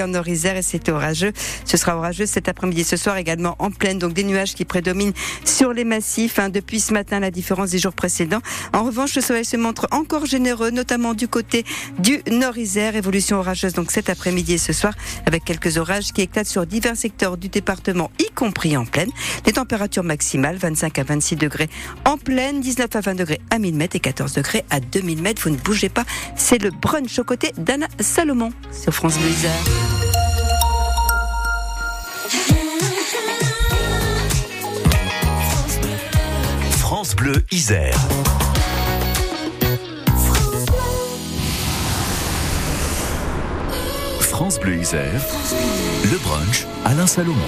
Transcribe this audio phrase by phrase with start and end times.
[0.00, 1.34] en Nord-Isère et c'est orageux.
[1.66, 5.12] Ce sera orageux cet après-midi, ce soir également en pleine, donc des nuages qui prédominent
[5.44, 8.40] sur les massifs hein, depuis ce matin, la différence des jours précédents.
[8.72, 11.66] En revanche, le soleil se montre encore généreux, notamment du côté
[11.98, 12.96] du Nord-Isère.
[12.96, 14.94] Évolution orageuse donc cet après-midi et ce soir
[15.26, 19.10] avec quelques orages qui éclatent sur divers secteurs du département, y compris en pleine.
[19.44, 21.68] Les températures maximales 25 à 26 degrés
[22.06, 25.42] en pleine, 19 à 20 degrés à 1000 mètres et 14 degrés à 2000 mètres.
[25.44, 26.04] Vous ne bougez pas,
[26.36, 29.73] c'est le brunch aux côtés d'Anna Salomon sur France Bleu.
[36.78, 37.98] France Bleu Isère.
[44.20, 45.20] France Bleu Isère.
[46.10, 47.40] Le brunch Alain Salomon.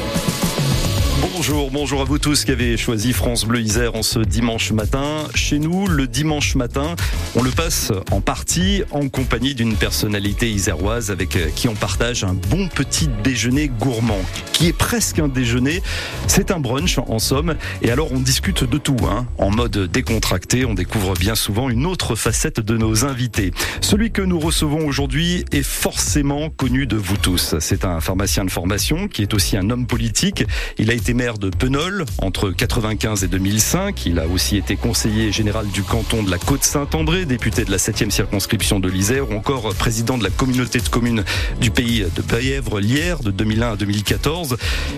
[1.22, 5.24] Bonjour, bonjour à vous tous qui avez choisi France Bleu Isère en ce dimanche matin.
[5.34, 6.94] Chez nous, le dimanche matin,
[7.34, 12.34] on le passe en partie en compagnie d'une personnalité iséroise avec qui on partage un
[12.34, 14.20] bon petit déjeuner gourmand,
[14.52, 15.82] qui est presque un déjeuner.
[16.26, 17.54] C'est un brunch en somme.
[17.80, 19.26] Et alors on discute de tout, hein.
[19.38, 20.66] en mode décontracté.
[20.66, 23.52] On découvre bien souvent une autre facette de nos invités.
[23.80, 27.54] Celui que nous recevons aujourd'hui est forcément connu de vous tous.
[27.60, 30.44] C'est un pharmacien de formation qui est aussi un homme politique.
[30.76, 34.06] Il a maire de Penol entre 95 et 2005.
[34.06, 38.10] Il a aussi été conseiller général du canton de la Côte-Saint-André, député de la 7e
[38.10, 41.24] circonscription de l'Isère ou encore président de la communauté de communes
[41.60, 44.56] du pays de Baèvre-Lière de 2001 à 2014.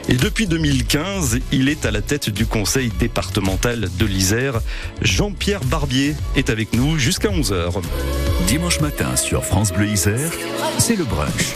[0.09, 4.61] Et depuis 2015, il est à la tête du conseil départemental de l'Isère.
[5.03, 7.83] Jean-Pierre Barbier est avec nous jusqu'à 11h.
[8.47, 10.31] Dimanche matin sur France Bleu Isère,
[10.78, 11.55] c'est le brunch.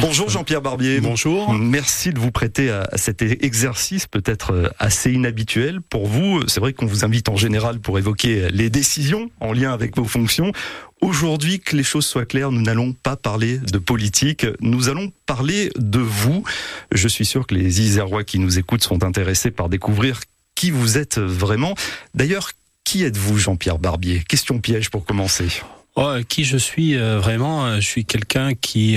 [0.00, 1.00] Bonjour Jean-Pierre Barbier.
[1.00, 1.52] Bonjour.
[1.52, 6.46] Merci de vous prêter à cet exercice peut-être euh, assez inhabituel pour vous.
[6.48, 10.04] C'est vrai qu'on vous invite en général pour évoquer les décisions en lien avec vos
[10.04, 10.52] fonctions.
[11.00, 15.70] Aujourd'hui, que les choses soient claires, nous n'allons pas parler de politique, nous allons parler
[15.76, 16.42] de vous.
[16.90, 20.20] Je suis sûr que les Isérois qui nous écoutent sont intéressés par découvrir
[20.54, 21.74] qui vous êtes vraiment.
[22.14, 22.52] D'ailleurs,
[22.84, 24.22] qui êtes-vous Jean-Pierre Barbier?
[24.26, 25.48] Question piège pour commencer.
[25.96, 27.66] Oh, qui je suis euh, vraiment?
[27.66, 28.96] Euh, Je suis quelqu'un qui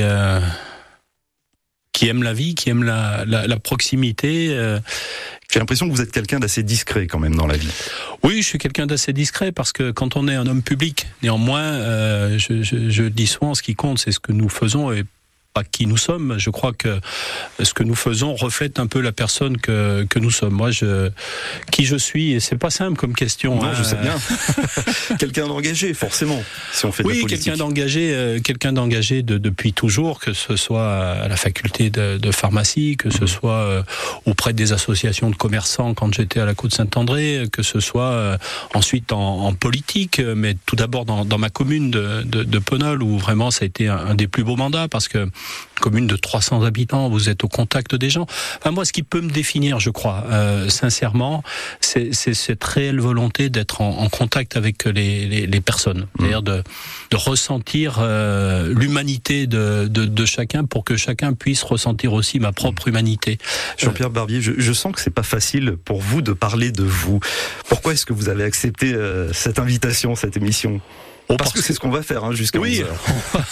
[1.96, 4.50] qui aime la vie, qui aime la, la, la proximité.
[4.52, 4.80] Euh.
[5.50, 7.70] J'ai l'impression que vous êtes quelqu'un d'assez discret quand même dans la vie.
[8.22, 11.64] Oui, je suis quelqu'un d'assez discret parce que quand on est un homme public, néanmoins,
[11.64, 15.06] euh, je, je, je, dis souvent ce qui compte, c'est ce que nous faisons et
[15.56, 16.36] pas qui nous sommes.
[16.38, 17.00] Je crois que
[17.64, 20.54] ce que nous faisons reflète un peu la personne que, que nous sommes.
[20.54, 21.10] Moi, je,
[21.72, 23.56] qui je suis, et c'est pas simple comme question.
[23.56, 24.16] Non, je sais bien.
[25.18, 26.44] quelqu'un d'engagé, forcément,
[26.74, 30.94] si on fait oui, quelqu'un d'engagé, euh, quelqu'un d'engagé de, depuis toujours, que ce soit
[30.94, 33.28] à la faculté de, de pharmacie, que ce mmh.
[33.28, 33.84] soit euh,
[34.26, 38.38] auprès des associations de commerçants quand j'étais à la Côte Saint-André, que ce soit euh,
[38.74, 43.02] ensuite en, en, politique, mais tout d'abord dans, dans, ma commune de, de, de Penol,
[43.02, 45.30] où vraiment ça a été un, un des plus beaux mandats, parce que
[45.82, 48.26] commune de 300 habitants, vous êtes au contact des gens.
[48.58, 51.44] Enfin, moi, ce qui peut me définir, je crois, euh, sincèrement,
[51.82, 56.08] c'est cette réelle volonté d'être en, en, contact avec les, les, les personnes, mmh.
[56.20, 56.64] c'est-à-dire de,
[57.12, 62.52] de, ressentir euh, l'humanité de, de, de, chacun pour que chacun puisse ressentir aussi ma
[62.52, 62.90] propre mmh.
[62.90, 63.38] humanité.
[63.78, 67.20] Jean-Pierre Barbier, je, je, sens que c'est pas facile pour vous de parler de vous.
[67.68, 70.82] Pourquoi est-ce que vous avez accepté euh, cette invitation, cette émission?
[71.28, 72.84] Oh, parce, parce, que c'est ce qu'on va faire hein, jusqu'à oui,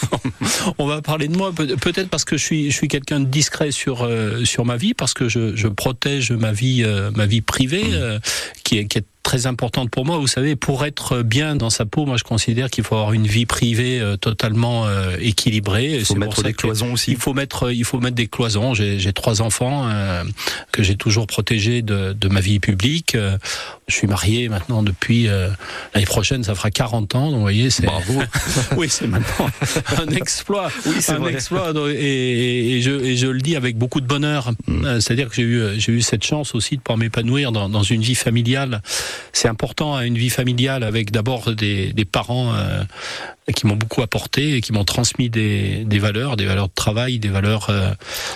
[0.78, 3.72] on va parler de moi peut-être parce que je suis je suis quelqu'un de discret
[3.72, 7.41] sur euh, sur ma vie parce que je, je protège ma vie euh, ma vie
[7.41, 7.94] privée mmh.
[7.94, 8.19] euh,
[8.63, 10.18] qui est qui est très importante pour moi.
[10.18, 13.25] Vous savez, pour être bien dans sa peau, moi je considère qu'il faut avoir une
[13.25, 15.96] vie privée euh, totalement euh, équilibrée.
[15.96, 17.12] Il faut mettre des cloisons aussi.
[17.12, 18.73] Il faut mettre, il faut mettre des cloisons.
[18.73, 20.23] J'ai trois enfants euh,
[20.72, 23.16] que j'ai toujours protégés de, de, ma vie publique.
[23.88, 25.28] Je suis marié maintenant depuis
[25.94, 27.25] l'année prochaine, ça fera 40 ans.
[27.28, 28.22] Donc vous voyez, c'est bravo.
[28.78, 29.50] oui, c'est maintenant
[29.97, 30.69] un exploit.
[30.85, 31.34] Oui, c'est un vrai.
[31.34, 31.72] exploit.
[31.91, 34.52] Et, et, je, et, je, le dis avec beaucoup de bonheur.
[34.68, 35.00] Mm.
[35.00, 38.02] C'est-à-dire que j'ai eu, j'ai eu cette chance aussi de pouvoir m'épanouir dans, dans une
[38.02, 38.62] vie familiale
[39.31, 42.84] c'est important à une vie familiale avec d'abord des, des, parents euh,
[43.51, 47.19] qui m'ont beaucoup apporté et qui m'ont transmis des, des, valeurs, des valeurs de travail,
[47.19, 47.67] des valeurs.
[47.69, 47.91] Euh,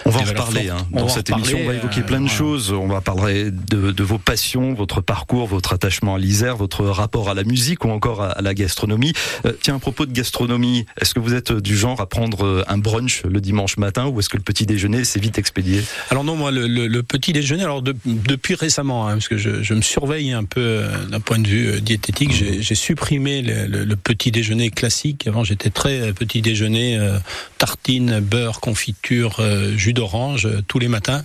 [0.05, 0.85] on va en reparler hein.
[0.91, 1.59] dans cette émission.
[1.61, 2.71] On va évoquer plein de euh, choses.
[2.71, 7.29] On va parler de, de, vos passions, votre parcours, votre attachement à l'Isère, votre rapport
[7.29, 9.13] à la musique ou encore à, à la gastronomie.
[9.45, 12.63] Euh, tiens, à propos de gastronomie, est-ce que vous êtes du genre à prendre euh,
[12.67, 15.81] un brunch le dimanche matin ou est-ce que le petit déjeuner c'est vite expédié?
[16.09, 19.37] Alors non, moi le, le, le, petit déjeuner, alors de, depuis récemment, hein, parce que
[19.37, 22.61] je, je, me surveille un peu euh, d'un point de vue diététique, mmh.
[22.61, 25.27] j'ai supprimé le, le, petit déjeuner classique classique.
[25.27, 27.19] Avant, j'étais très euh, petit déjeuner, euh,
[27.57, 31.23] tartine, beurre, confiture, euh, jus d'orange tous les matins.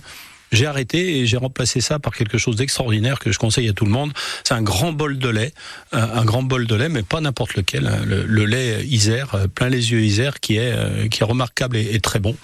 [0.51, 3.85] j'ai arrêté et j'ai remplacé ça par quelque chose d'extraordinaire que je conseille à tout
[3.85, 4.13] le monde.
[4.43, 5.51] C'est un grand bol de lait,
[5.91, 7.87] un, grand bol de lait, mais pas n'importe lequel.
[7.87, 8.05] Hein.
[8.05, 11.95] Le, lait Isère, euh, plein les yeux Isère, qui est euh, qui est remarquable et,
[11.95, 12.35] et très bon.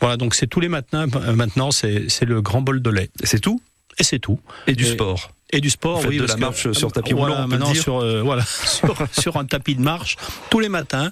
[0.00, 1.06] Voilà, donc c'est tous les matins.
[1.34, 3.08] Maintenant, c'est le grand bol de lait.
[3.22, 3.62] C'est tout?
[3.98, 4.38] Et c'est tout.
[4.66, 5.33] Et du sport?
[5.54, 6.02] Et du sport.
[6.08, 7.46] oui, de la marche sur tapis roulant.
[7.46, 10.16] maintenant sur euh, voilà sur, sur, un tapis de marche
[10.50, 11.10] tous les matins.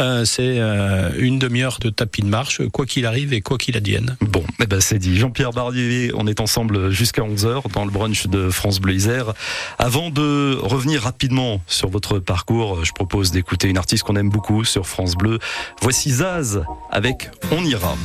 [0.00, 3.76] Euh, c'est euh, une demi-heure de tapis de marche, quoi qu'il arrive et quoi qu'il
[3.76, 4.16] advienne.
[4.20, 5.16] Bon, eh ben c'est dit.
[5.16, 9.32] Jean-Pierre Barbier, on est ensemble jusqu'à 11h dans le brunch de France Bleu Isère.
[9.78, 14.64] Avant de revenir rapidement sur votre parcours, je propose d'écouter une artiste qu'on aime beaucoup
[14.64, 15.38] sur France Bleu.
[15.80, 17.96] Voici Zaz avec On ira.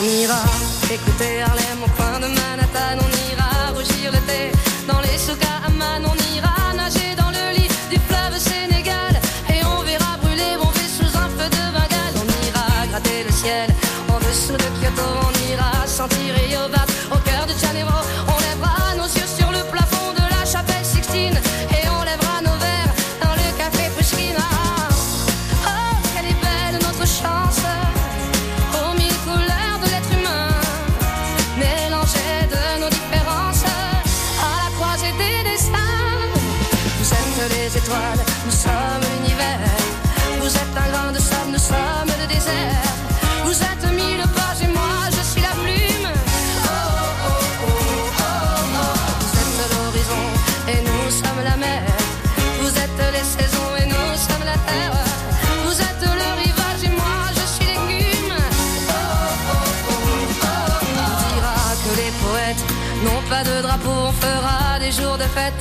[0.00, 0.42] On ira
[0.92, 4.53] écouter Harlem au coin de Manhattan, on ira rougir le thé
[14.34, 15.33] en dessous de Kyoto,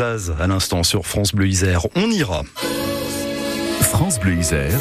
[0.00, 1.86] À l'instant sur France Bleu Isère.
[1.96, 2.44] On ira.
[3.80, 4.78] France Bleu Isère,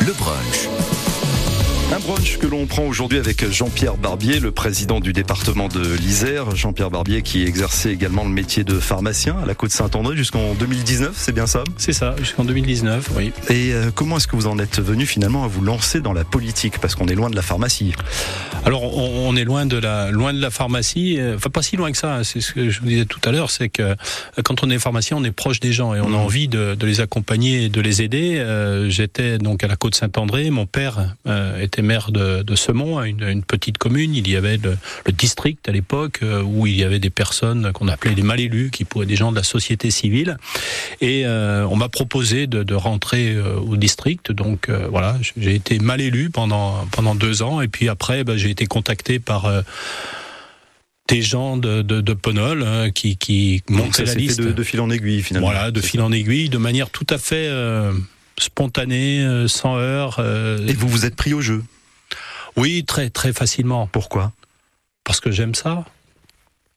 [0.00, 0.65] le brunch.
[1.96, 6.54] Un brunch que l'on prend aujourd'hui avec Jean-Pierre Barbier, le président du département de l'Isère.
[6.54, 11.12] Jean-Pierre Barbier qui exerçait également le métier de pharmacien à la Côte Saint-André jusqu'en 2019,
[11.16, 11.64] c'est bien ça?
[11.78, 13.32] C'est ça, jusqu'en 2019, oui.
[13.48, 16.24] Et euh, comment est-ce que vous en êtes venu finalement à vous lancer dans la
[16.24, 16.80] politique?
[16.80, 17.94] Parce qu'on est loin de la pharmacie.
[18.66, 21.90] Alors on, est loin de la loin de la pharmacie, euh, enfin pas si loin
[21.92, 22.16] que ça.
[22.16, 23.94] hein, C'est ce que je vous disais tout à l'heure, c'est que euh,
[24.44, 26.86] quand on est pharmacien, on est proche des gens et on a envie de, de
[26.86, 28.44] les accompagner et de les aider.
[28.90, 30.50] J'étais donc à la Côte Saint-André.
[30.50, 31.16] Mon père
[31.58, 34.14] était maire de, de Semont, une, une petite commune.
[34.14, 34.76] Il y avait le,
[35.06, 38.40] le district à l'époque euh, où il y avait des personnes qu'on appelait les mal
[38.40, 40.36] élus, qui pouvaient des gens de la société civile.
[41.00, 44.32] Et euh, on m'a proposé de, de rentrer euh, au district.
[44.32, 47.62] Donc euh, voilà, j'ai été mal élu pendant pendant deux ans.
[47.62, 49.48] Et puis après, bah, j'ai été contacté par
[51.08, 54.40] des gens de, de, de Ponol hein, qui, qui montaient la liste.
[54.40, 55.48] de, de fil en aiguille finalement.
[55.48, 56.06] Voilà, de fil ça.
[56.06, 57.92] en aiguille, de manière tout à fait euh,
[58.40, 60.16] spontanée, euh, sans heurts.
[60.18, 61.62] euh, Et vous vous êtes pris au jeu.
[62.56, 63.86] Oui, très très facilement.
[63.86, 64.32] Pourquoi?
[65.04, 65.84] Parce que j'aime ça.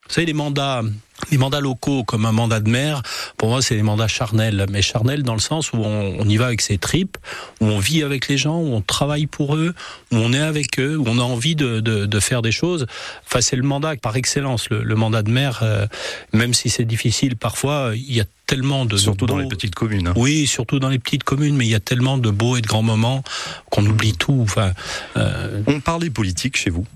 [0.10, 0.82] Vous savez, les mandats,
[1.30, 3.04] les mandats locaux comme un mandat de maire,
[3.38, 4.66] pour moi, c'est des mandats charnels.
[4.72, 7.16] Mais charnels dans le sens où on, on, y va avec ses tripes,
[7.62, 9.76] où on vit avec les gens, où on travaille pour eux,
[10.12, 12.88] où on est avec eux, où on a envie de, de, de faire des choses.
[13.28, 15.60] Enfin, c'est le mandat par excellence, le, le mandat de maire.
[15.62, 15.86] Euh,
[16.34, 19.76] même si c'est difficile parfois, il y a tellement de surtout de dans les petites
[19.76, 20.08] communes.
[20.08, 20.14] Hein.
[20.16, 22.68] Oui, surtout dans les petites communes, mais il y a tellement de beaux et de
[22.68, 23.24] grands moments
[23.70, 24.40] qu'on oublie tout.
[24.42, 24.72] Enfin,
[25.18, 25.62] euh...
[25.68, 26.88] on parlait politique chez vous,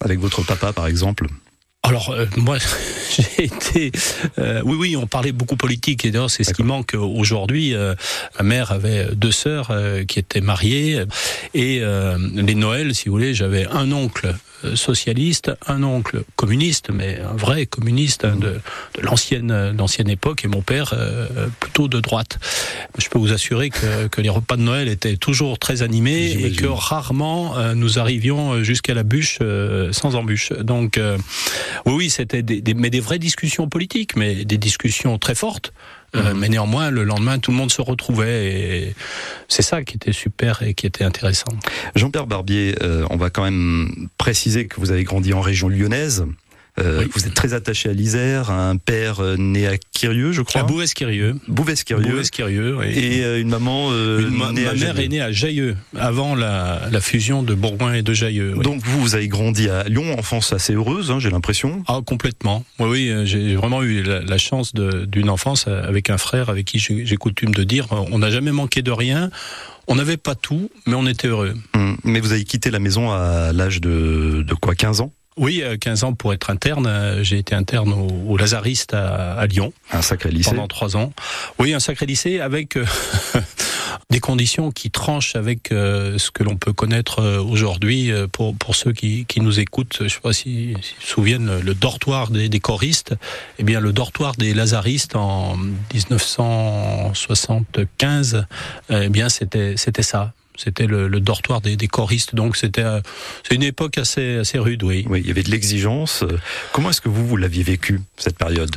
[0.00, 1.26] avec votre papa par exemple.
[1.88, 2.58] Alors euh, moi,
[3.16, 3.92] j'ai été,
[4.38, 7.74] euh, oui oui, on parlait beaucoup politique et d'ailleurs c'est ce qui manque aujourd'hui.
[7.74, 7.94] Euh,
[8.38, 11.04] ma mère avait deux sœurs euh, qui étaient mariées
[11.54, 14.34] et euh, les Noëls, si vous voulez, j'avais un oncle
[14.74, 18.60] socialiste, un oncle communiste, mais un vrai communiste de,
[18.94, 22.38] de l'ancienne l'ancienne époque, et mon père euh, plutôt de droite.
[22.98, 26.52] Je peux vous assurer que, que les repas de Noël étaient toujours très animés et
[26.52, 30.52] que rarement euh, nous arrivions jusqu'à la bûche euh, sans embûche.
[30.52, 31.00] Donc
[31.86, 35.72] oui, oui, c'était des, des, mais des vraies discussions politiques, mais des discussions très fortes.
[36.16, 38.94] Euh, mais néanmoins, le lendemain, tout le monde se retrouvait et
[39.48, 41.52] c'est ça qui était super et qui était intéressant.
[41.94, 46.24] Jean-Pierre Barbier, euh, on va quand même préciser que vous avez grandi en région lyonnaise.
[46.78, 47.10] Euh, oui.
[47.14, 50.60] Vous êtes très attaché à l'Isère, un père euh, né à Quirieux, je crois.
[50.60, 51.36] À Bouvès-Quirieux.
[51.48, 52.10] Bouvès-Quirieux.
[52.10, 52.86] Bouvès-Quirieux, oui.
[52.88, 55.04] Et euh, une maman une ma, née ma à mère Jailleux.
[55.04, 58.54] est née à Jailleux, avant la, la, fusion de Bourgoin et de Jailleux.
[58.56, 58.62] Oui.
[58.62, 61.82] Donc vous, vous avez grandi à Lyon, enfance assez heureuse, hein, j'ai l'impression.
[61.88, 62.64] Ah, complètement.
[62.78, 66.78] Oui, oui, j'ai vraiment eu la, la chance d'une enfance avec un frère avec qui
[66.78, 69.30] j'ai coutume de dire, on n'a jamais manqué de rien.
[69.90, 71.54] On n'avait pas tout, mais on était heureux.
[71.74, 75.12] Hum, mais vous avez quitté la maison à l'âge de, de quoi 15 ans?
[75.38, 77.22] Oui, 15 ans pour être interne.
[77.22, 79.72] J'ai été interne au, au Lazariste à, à, Lyon.
[79.92, 80.50] Un sacré lycée.
[80.50, 81.12] Pendant trois ans.
[81.58, 82.86] Oui, un sacré lycée avec euh,
[84.10, 88.74] des conditions qui tranchent avec euh, ce que l'on peut connaître euh, aujourd'hui pour, pour
[88.74, 89.96] ceux qui, qui nous écoutent.
[89.98, 93.14] Je ne sais pas si se souviennent, le dortoir des, des choristes.
[93.58, 98.46] Eh bien, le dortoir des Lazaristes en 1975,
[98.90, 102.34] eh bien, c'était, c'était ça c'était le, dortoir des, des choristes.
[102.34, 103.00] Donc c'était euh,
[103.50, 105.06] une époque assez assez rude, oui.
[105.08, 106.24] Oui, il y avait de l'exigence.
[106.72, 108.76] Comment est-ce que vous vous l'aviez vécu cette période?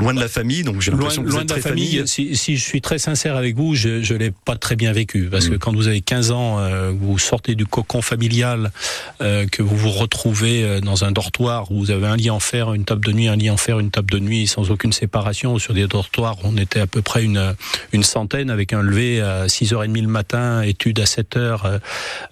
[0.00, 1.90] Loin de la famille, donc j'ai l'impression que vous loin êtes de la très famille.
[1.90, 2.08] famille.
[2.08, 5.28] Si, si, je suis très sincère avec vous, je je l'ai pas très bien vécu
[5.30, 8.72] parce que quand vous avez 15 ans, euh, vous sortez du cocon familial,
[9.20, 12.40] euh, que vous vous retrouvez euh, dans un dortoir où vous avez un lit en
[12.40, 14.92] fer, une table de nuit, un lit en fer, une table de nuit, sans aucune
[14.92, 15.58] séparation.
[15.58, 17.54] Sur des dortoirs, on était à peu près une
[17.92, 21.80] une centaine avec un lever à 6h30 le matin, études à 7h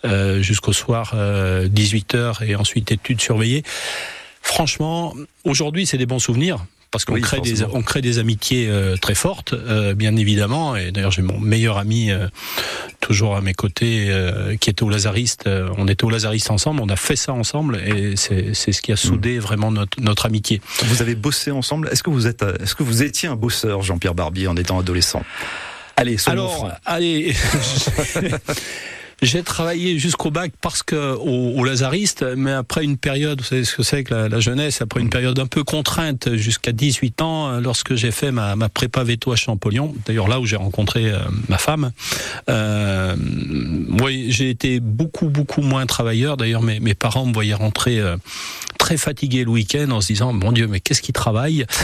[0.04, 3.62] euh, jusqu'au soir 18h et ensuite études surveillées.
[4.42, 8.66] Franchement, aujourd'hui, c'est des bons souvenirs parce qu'on Oui, crée des on crée des amitiés
[8.68, 10.76] euh, très fortes, euh, bien évidemment.
[10.76, 12.28] Et d'ailleurs, j'ai mon meilleur ami euh,
[13.00, 14.11] toujours à mes côtés
[14.61, 15.49] qui était au Lazariste.
[15.76, 18.92] On était au Lazariste ensemble, on a fait ça ensemble, et c'est c'est ce qui
[18.92, 20.61] a soudé vraiment notre notre amitié.
[20.85, 21.88] Vous avez bossé ensemble.
[21.92, 25.23] Est-ce que vous êtes, est-ce que vous étiez un bosseur, Jean-Pierre Barbier, en étant adolescent?
[25.97, 27.35] Allez, Alors, allez.
[29.20, 33.64] J'ai travaillé jusqu'au bac parce que au, au, Lazariste, mais après une période, vous savez
[33.64, 37.22] ce que c'est que la, la, jeunesse, après une période un peu contrainte jusqu'à 18
[37.22, 41.10] ans, lorsque j'ai fait ma, ma, prépa veto à Champollion, d'ailleurs là où j'ai rencontré
[41.10, 41.90] euh, ma femme,
[42.48, 43.16] euh,
[44.02, 46.37] oui, j'ai été beaucoup beaucoup moins travailleur.
[46.37, 48.16] D'ailleurs, mes, mes parents me voyaient rentrer euh,
[48.78, 51.66] très fatigué le week-end en se disant mon Dieu, mais qu'est-ce qu'il travaille?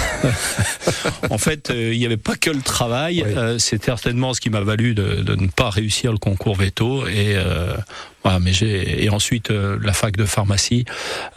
[1.30, 3.22] En fait, euh, il n'y avait pas que le travail.
[3.24, 3.32] Oui.
[3.36, 7.06] Euh, c'est certainement ce qui m'a valu de, de, ne pas réussir le concours veto
[7.08, 7.74] et euh,
[8.22, 10.84] voilà, mais j'ai et ensuite euh, la fac de pharmacie,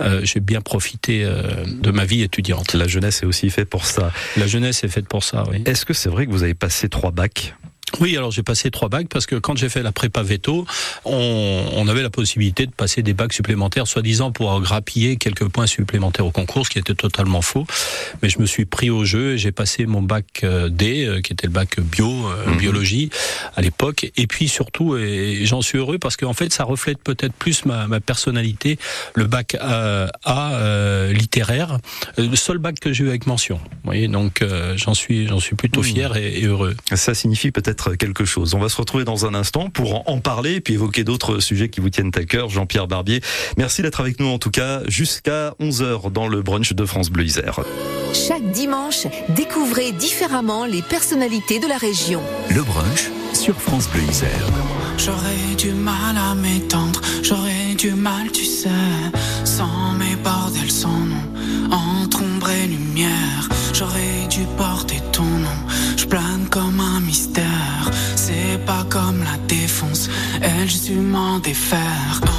[0.02, 2.74] euh, j'ai bien profité euh, de ma vie étudiante.
[2.74, 4.12] La jeunesse est aussi faite pour ça.
[4.38, 5.64] La jeunesse est faite pour ça, oui.
[5.66, 7.56] Est-ce que c'est vrai que vous avez passé trois bacs?
[8.02, 10.66] Oui, alors j'ai passé trois bacs parce que quand j'ai fait la prépa veto,
[11.06, 15.68] on, on, avait la possibilité de passer des bacs supplémentaires, soi-disant pour grappiller quelques points
[15.68, 17.66] supplémentaires au concours, ce qui était totalement faux.
[18.22, 21.22] Mais je me suis pris au jeu et j'ai passé mon bac euh, D, euh,
[21.22, 22.58] qui était le bac bio, euh, mmh.
[22.58, 23.10] biologie
[23.56, 24.12] à l'époque.
[24.18, 27.88] Et puis surtout, et j'en suis heureux parce qu'en fait, ça reflète peut-être plus ma,
[27.88, 28.78] ma, personnalité,
[29.16, 31.80] le bac A, A euh, littéraire,
[32.18, 33.56] le seul bac que j'ai eu avec mention.
[33.56, 36.18] Vous voyez, donc euh, j'en suis, j'en suis plutôt fier mmh.
[36.18, 36.76] et, et heureux.
[36.94, 38.54] Ça signifie peut-être quelque chose.
[38.54, 41.70] On va se retrouver dans un instant pour en parler et puis évoquer d'autres sujets
[41.70, 42.50] qui vous tiennent à cœur.
[42.50, 43.22] Jean-Pierre Barbier,
[43.58, 47.26] merci d'être avec nous en tout cas jusqu'à 11h dans le brunch de France Bleu
[47.26, 47.62] Isère.
[48.14, 52.22] Chaque dimanche, découvrez différemment les personnalités de la région.
[52.50, 54.48] Le brunch sur France Bleu Isère.
[54.98, 58.70] J'aurais du mal à m'étendre, j'aurais du mal, tu sais,
[59.44, 63.50] sans mes bordels, sans nom, entre ombre et lumière.
[63.74, 65.60] J'aurais dû porter ton nom,
[65.96, 66.77] je plane comme
[70.88, 72.37] su m'en défaire.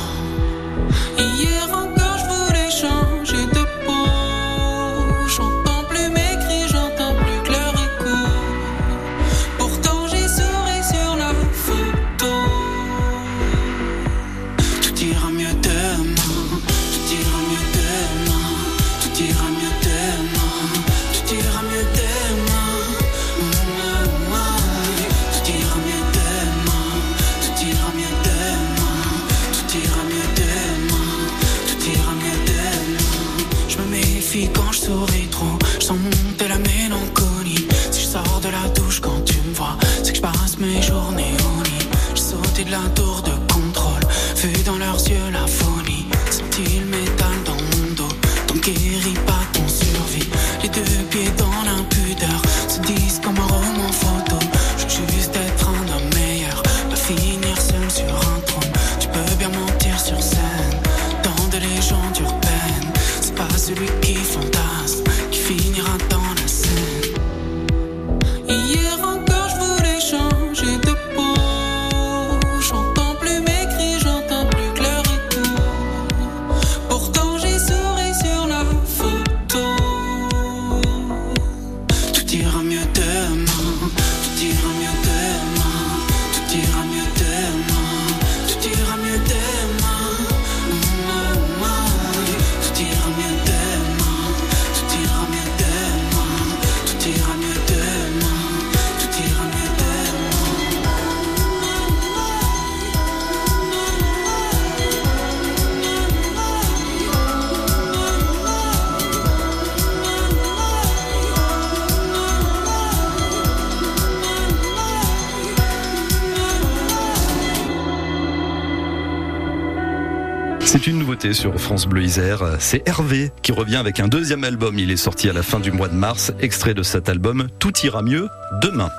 [121.33, 122.57] Sur France Bleu Isère.
[122.59, 124.79] C'est Hervé qui revient avec un deuxième album.
[124.79, 126.33] Il est sorti à la fin du mois de mars.
[126.41, 128.29] Extrait de cet album, Tout ira mieux
[128.63, 128.91] demain.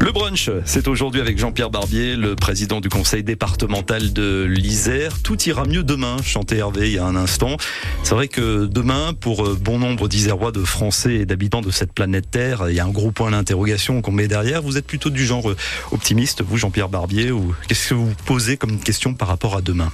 [0.00, 5.20] Le brunch, c'est aujourd'hui avec Jean-Pierre Barbier, le président du conseil départemental de l'Isère.
[5.22, 7.56] Tout ira mieux demain, chantait Hervé il y a un instant.
[8.04, 11.92] C'est vrai que demain, pour euh, bon nombre d'Isérois, de Français et d'habitants de cette
[11.92, 14.62] planète Terre, il y a un gros point d'interrogation qu'on met derrière.
[14.62, 15.56] Vous êtes plutôt du genre euh,
[15.90, 19.90] optimiste, vous Jean-Pierre Barbier, ou qu'est-ce que vous posez comme question par rapport à demain?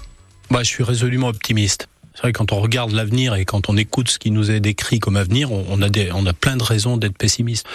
[0.51, 1.89] Bah, je suis résolument optimiste.
[2.15, 5.01] C'est vrai quand on regarde l'avenir et quand on écoute ce qui nous est décrit
[5.01, 7.67] comme avenir, on on a, des, on a plein de raisons d'être pessimiste.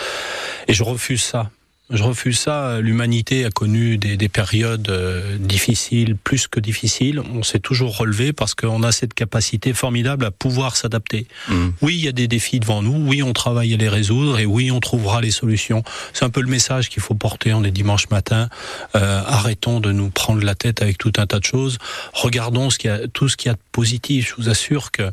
[0.68, 1.50] Et je refuse ça.
[1.92, 2.80] Je refuse ça.
[2.82, 7.20] L'humanité a connu des, des périodes euh, difficiles, plus que difficiles.
[7.34, 11.26] On s'est toujours relevé parce qu'on a cette capacité formidable à pouvoir s'adapter.
[11.48, 11.74] Mhm.
[11.82, 13.08] Oui, il y a des défis devant nous.
[13.08, 15.84] Oui, on travaille à les résoudre et oui, on trouvera les solutions.
[16.14, 17.54] C'est un peu le message qu'il faut porter.
[17.54, 18.50] On est dimanche matin.
[18.96, 21.80] Euh, arrêtons de nous prendre la tête avec tout un tas de choses.
[22.14, 24.36] Regardons ce qu'il y a, tout ce qu'il y a de positif.
[24.38, 25.12] Je vous assure que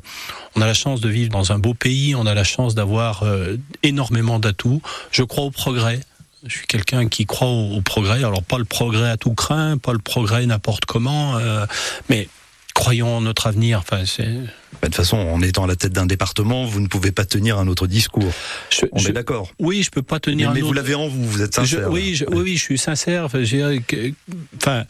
[0.54, 2.14] on a la chance de vivre dans un beau pays.
[2.14, 4.82] On a la chance d'avoir euh, énormément d'atouts.
[5.10, 6.00] Je crois au progrès.
[6.44, 8.22] Je suis quelqu'un qui croit au, au progrès.
[8.24, 11.66] Alors pas le progrès à tout craint, pas le progrès n'importe comment, euh,
[12.08, 12.28] mais
[12.74, 13.78] croyons en notre avenir.
[13.80, 14.24] Enfin, c'est.
[14.26, 17.24] Bah, De toute façon, en étant à la tête d'un département, vous ne pouvez pas
[17.24, 18.30] tenir un autre discours.
[18.70, 19.50] je- On je- est d'accord.
[19.58, 20.52] Oui, je peux pas Mais, tenir.
[20.52, 21.90] mais un vous l'avez en vous, vous êtes Je- sincère.
[21.90, 23.24] oui, je, oui, oui, je suis sincère.
[23.24, 23.72] Enfin, je,
[24.58, 24.84] enfin,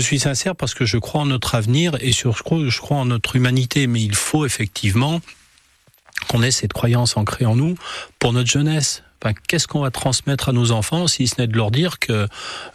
[0.00, 2.96] suis sincère parce que je crois en notre avenir et sur, je crois, je crois
[2.96, 3.86] en notre humanité.
[3.86, 5.20] Mais il faut effectivement
[6.28, 7.76] qu'on ait cette croyance ancrée en nous
[8.18, 9.02] pour notre jeunesse.
[9.22, 12.26] Enfin, Qu'est-ce qu'on va transmettre à nos enfants si ce n'est de leur dire que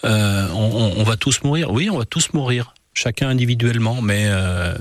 [0.04, 1.72] euh, on, on- va tous mourir?
[1.72, 4.76] Oui, on va tous mourir, chacun individuellement, mais euh,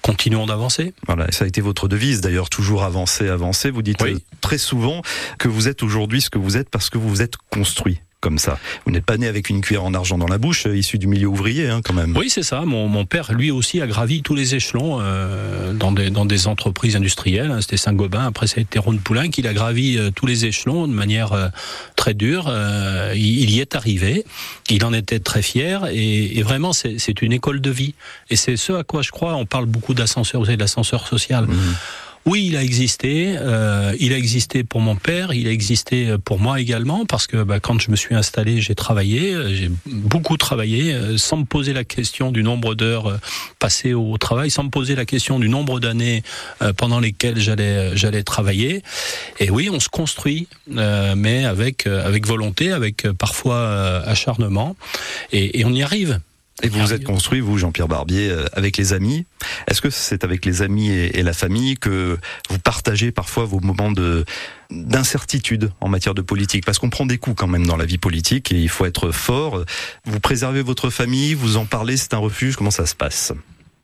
[0.00, 0.94] continuons d'avancer.
[1.06, 3.70] Voilà, ça a été votre devise d'ailleurs, toujours avancer, avancer.
[3.70, 4.12] Vous dites Oui.
[4.14, 5.02] euh, très souvent
[5.38, 8.38] que vous êtes aujourd'hui ce que vous êtes parce que vous vous êtes construit comme
[8.38, 8.58] ça.
[8.86, 11.08] Vous n'êtes pas né avec une cuillère en argent dans la bouche, euh, issu du
[11.08, 12.16] milieu ouvrier hein, quand même.
[12.16, 12.62] Oui, c'est ça.
[12.62, 16.46] Mon, mon père, lui aussi, a gravi tous les échelons euh, dans, des, dans des
[16.46, 17.50] entreprises industrielles.
[17.50, 17.60] hein.
[17.60, 20.86] C'était Saint-Gobain, après ça a été Ron Poulain, qu'il a gravi euh, tous les échelons
[20.86, 21.48] de manière euh,
[21.96, 22.46] très dure.
[22.48, 24.24] Euh, il, il y est arrivé.
[24.70, 25.86] Il en était très fier.
[25.92, 27.94] Et, et vraiment, c'est une école de vie.
[28.30, 29.34] Et c'est ce à quoi je crois.
[29.34, 31.46] On parle beaucoup d'ascenseur, vous savez, de l'ascenseur social.
[31.46, 31.74] Mhm.
[32.24, 33.34] Oui, il a existé.
[33.36, 35.32] euh, il a existé pour mon père.
[35.32, 38.76] Il a existé pour moi également parce que bah, quand je me suis installé, j'ai
[38.76, 39.34] travaillé.
[39.34, 43.16] euh, J'ai beaucoup travaillé euh, sans me poser la question du nombre d'heures euh,
[43.58, 46.22] passées au travail, sans me poser la question du nombre d'années
[46.76, 48.82] pendant lesquelles j'allais j'allais travailler.
[49.40, 54.76] Et oui, on se construit, euh, mais avec avec volonté, avec parfois acharnement,
[55.32, 56.20] et, et on y arrive.
[56.62, 59.26] Et vous vous êtes construit, vous, Jean-Pierre Barbier, euh, avec les amis.
[59.66, 63.60] Est-ce que c'est avec les amis et, et la famille que vous partagez parfois vos
[63.60, 64.24] moments de
[64.70, 66.64] d'incertitude en matière de politique?
[66.64, 69.10] Parce qu'on prend des coups quand même dans la vie politique et il faut être
[69.10, 69.64] fort.
[70.04, 72.56] Vous préservez votre famille, vous en parlez, c'est un refuge.
[72.56, 73.32] Comment ça se passe?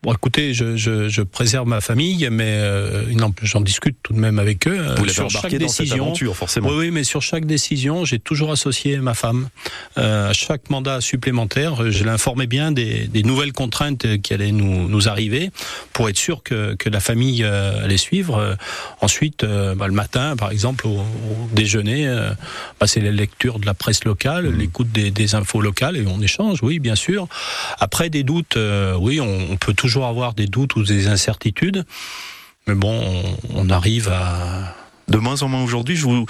[0.05, 3.03] Bon, écoutez, je, je, je préserve ma famille, mais euh,
[3.43, 4.79] j'en discute tout de même avec eux.
[4.79, 6.05] euh, Vous l'avez sur chaque dans cette décision.
[6.05, 6.69] aventure, forcément.
[6.69, 9.49] Oui, oui, mais sur chaque décision, j'ai toujours associé ma femme.
[9.99, 14.53] Euh, à chaque mandat supplémentaire, euh, je l'informais bien des, des nouvelles contraintes qui allaient
[14.53, 15.51] nous, nous arriver
[15.93, 18.57] pour être sûr que, que la famille euh, allait suivre.
[19.01, 22.07] Ensuite, bah, le matin, par exemple, au, au déjeuner,
[22.79, 24.59] bah, c'est la lecture de la presse locale, Mmh.
[24.59, 27.27] l'écoute des, des infos locales et on échange, oui, bien sûr.
[27.81, 28.57] Après, des doutes,
[29.01, 31.85] oui, on, on peut toujours avoir des doutes ou des incertitudes.
[32.67, 34.75] Mais bon, on, on arrive à,
[35.09, 35.97] de moins en moins aujourd'hui.
[35.97, 36.27] Je vous...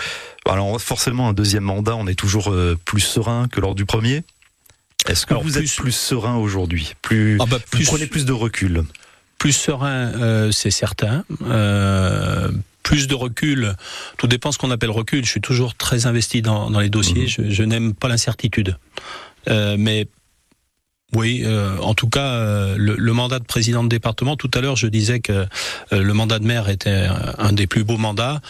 [0.49, 4.23] Alors forcément, un deuxième mandat, on est toujours euh, plus serein que lors du premier.
[5.09, 6.95] Est-ce que Alors, vous plus- êtes plus serein aujourd'hui?
[7.03, 7.39] Plus...
[7.41, 8.85] Ah bah, Vous prenez plus de recul
[9.39, 11.25] Plus serein, euh, c'est certain.
[11.47, 12.51] Euh,
[12.83, 13.75] plus de recul,
[14.17, 15.25] tout dépend ce qu'on appelle recul.
[15.25, 17.23] Je suis toujours très investi dans, dans les dossiers.
[17.23, 17.29] Mhm.
[17.29, 18.77] Je, je n'aime pas l'incertitude.
[19.49, 20.09] Euh, mais
[21.15, 24.61] oui, euh, en tout cas, euh, le, le mandat de président de département, tout à
[24.61, 25.47] l'heure, je disais que euh,
[26.03, 28.41] le mandat de maire était un, des plus beaux mandats.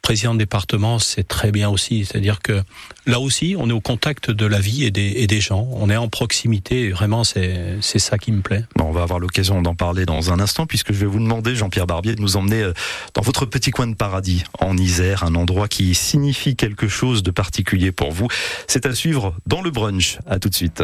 [0.00, 2.04] Président de département, c'est très bien aussi.
[2.04, 2.62] C'est-à-dire que
[3.04, 5.68] là aussi, on est au contact de la vie et des, et des gens.
[5.72, 6.90] On est en proximité.
[6.90, 8.64] Vraiment, c'est c'est ça qui me plaît.
[8.76, 11.56] Bon, on va avoir l'occasion d'en parler dans un instant, puisque je vais vous demander,
[11.56, 12.72] Jean-Pierre Barbier, de nous emmener euh,
[13.14, 17.32] dans votre petit coin de paradis, en Isère, un endroit qui signifie quelque chose de
[17.32, 18.28] particulier pour vous.
[18.68, 20.18] C'est à suivre dans le brunch.
[20.26, 20.82] À tout de suite.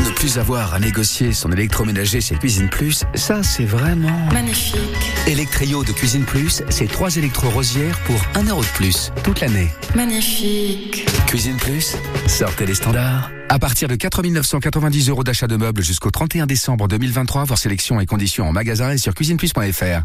[0.00, 4.28] Ne plus avoir à négocier son électroménager chez Cuisine Plus, ça c'est vraiment...
[4.32, 4.78] Magnifique.
[5.26, 9.68] Electrio de Cuisine Plus, c'est trois électro-rosières pour 1 euro de plus, toute l'année.
[9.94, 11.06] Magnifique.
[11.26, 13.30] Cuisine Plus, sortez les standards.
[13.48, 18.00] À partir de 4 990 euros d'achat de meubles jusqu'au 31 décembre 2023, voir sélection
[18.00, 20.02] et conditions en magasin et sur cuisineplus.fr.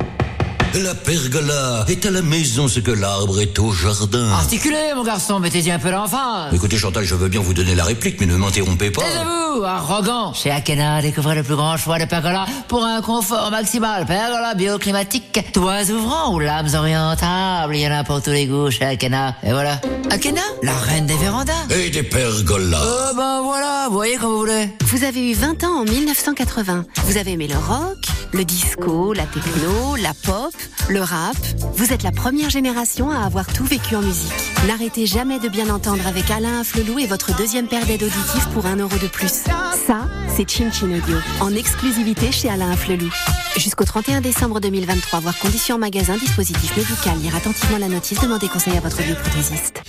[0.74, 4.30] La pergola est à la maison ce que l'arbre est au jardin.
[4.32, 6.52] Articulez, mon garçon, mettez-y un peu l'enfant.
[6.52, 9.02] Écoutez Chantal, je veux bien vous donner la réplique, mais ne m'interrompez pas.
[9.02, 10.34] Taisez-vous, arrogant.
[10.34, 14.06] Chez Akena, découvrez le plus grand choix de pergola pour un confort maximal.
[14.06, 17.76] Pergola bioclimatique, toits ouvrants ou lames orientables.
[17.76, 19.36] Il y en a pour tous les goûts chez Akena.
[19.44, 19.80] Et voilà.
[20.12, 21.54] Akena, la reine des vérandas.
[21.72, 22.82] Et des pergolas.
[22.84, 24.70] Euh, ben voilà, vous voyez comme vous voulez.
[24.84, 26.86] Vous avez eu 20 ans en 1980.
[27.06, 27.98] Vous avez aimé le rock,
[28.34, 30.54] le disco, la techno, la pop,
[30.90, 31.36] le rap.
[31.76, 34.34] Vous êtes la première génération à avoir tout vécu en musique.
[34.68, 38.66] N'arrêtez jamais de bien entendre avec Alain Afflelou et votre deuxième paire d'aides auditives pour
[38.66, 39.44] 1 euro de plus.
[39.86, 43.10] Ça, c'est Chin Chin Audio, en exclusivité chez Alain Afflelou.
[43.58, 47.18] Jusqu'au 31 décembre 2023, voir conditions magasin, dispositif médical.
[47.20, 49.82] Lire attentivement la notice, demandez conseil à votre bioprothésiste.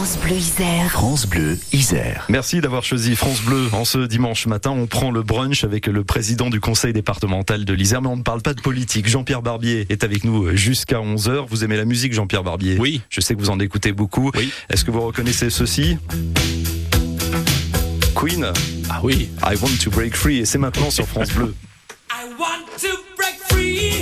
[0.00, 0.90] France Bleu Isère.
[0.92, 2.24] France Bleu, Isère.
[2.30, 3.68] Merci d'avoir choisi France Bleu.
[3.72, 7.74] En ce dimanche matin, on prend le brunch avec le président du conseil départemental de
[7.74, 9.06] l'Isère, mais on ne parle pas de politique.
[9.06, 11.44] Jean-Pierre Barbier est avec nous jusqu'à 11h.
[11.50, 13.02] Vous aimez la musique, Jean-Pierre Barbier Oui.
[13.10, 14.30] Je sais que vous en écoutez beaucoup.
[14.38, 14.50] Oui.
[14.70, 15.98] Est-ce que vous reconnaissez ceci?
[18.14, 18.46] Queen,
[18.88, 19.28] Ah oui.
[19.42, 21.54] I Want to Break Free, et c'est maintenant sur France Bleu.
[22.10, 24.00] I want to break free.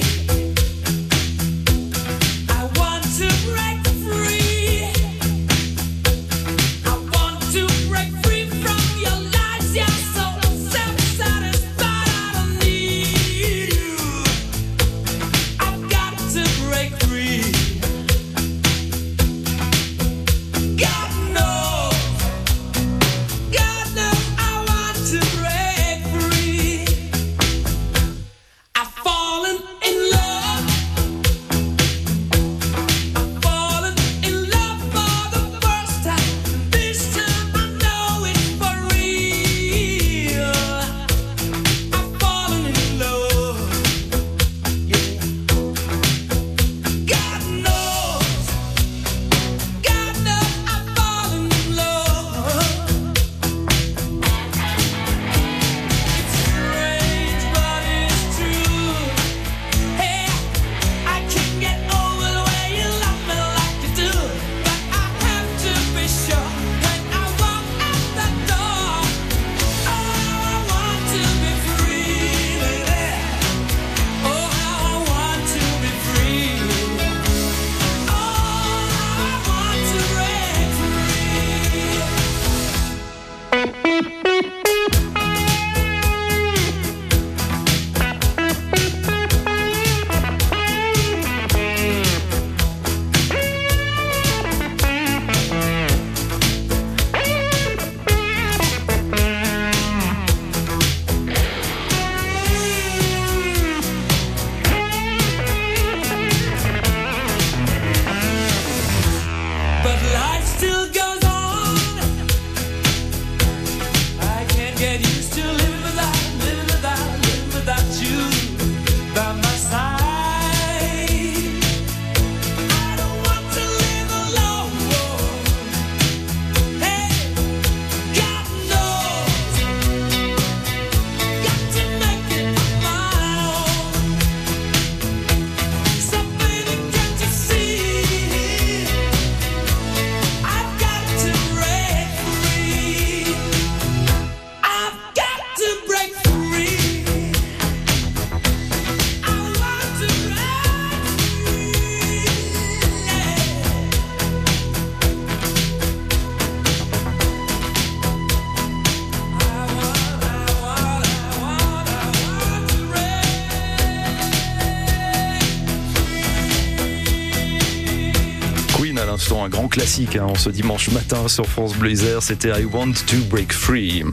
[169.99, 173.53] Classique hein, en ce dimanche matin sur France Bleu Isère, c'était I Want to Break
[173.53, 174.05] Free.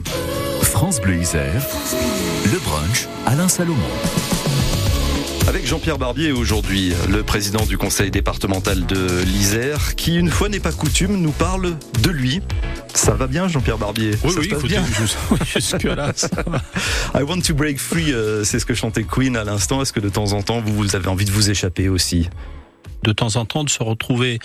[0.62, 1.64] France Bleu Isère,
[2.44, 3.76] le brunch Alain Salomon.
[5.46, 10.60] Avec Jean-Pierre Barbier aujourd'hui, le président du conseil départemental de l'Isère, qui une fois n'est
[10.60, 12.40] pas coutume nous parle de lui.
[12.94, 14.10] Ça va bien Jean-Pierre Barbier?
[14.24, 14.84] Oui, ça oui, se passe écoutez, bien?
[15.54, 16.62] jusque là, ça va.
[17.14, 19.82] I want to break free, euh, c'est ce que chantait Queen à l'instant.
[19.82, 22.28] Est-ce que de temps en temps vous, vous avez envie de vous échapper aussi?
[23.06, 24.38] De temps en temps de se retrouver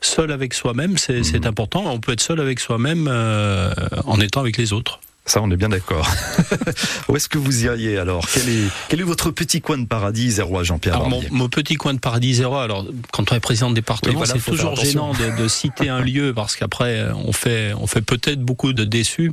[0.00, 1.84] seul avec soi-même, c'est c'est important.
[1.86, 3.72] On peut être seul avec soi-même euh,
[4.06, 5.00] en étant avec les autres.
[5.28, 6.08] Ça, on est bien d'accord.
[7.08, 8.24] Où est-ce que vous iriez alors?
[8.32, 11.94] Quel est, quel est votre petit coin de paradis zérois, Jean-Pierre mon, mon petit coin
[11.94, 15.12] de paradis zéro, alors quand on est président de département, Oui, voilà, c'est toujours gênant
[15.14, 19.32] de, de citer un lieu parce qu'après on fait on fait peut-être beaucoup de déçus,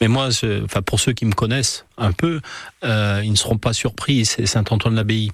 [0.00, 2.40] mais moi, je- enfin pour ceux qui me connaissent un peu,
[2.84, 4.24] euh, ils ne seront pas surpris.
[4.24, 5.32] C'est Saint-Antoine-l'Abbaye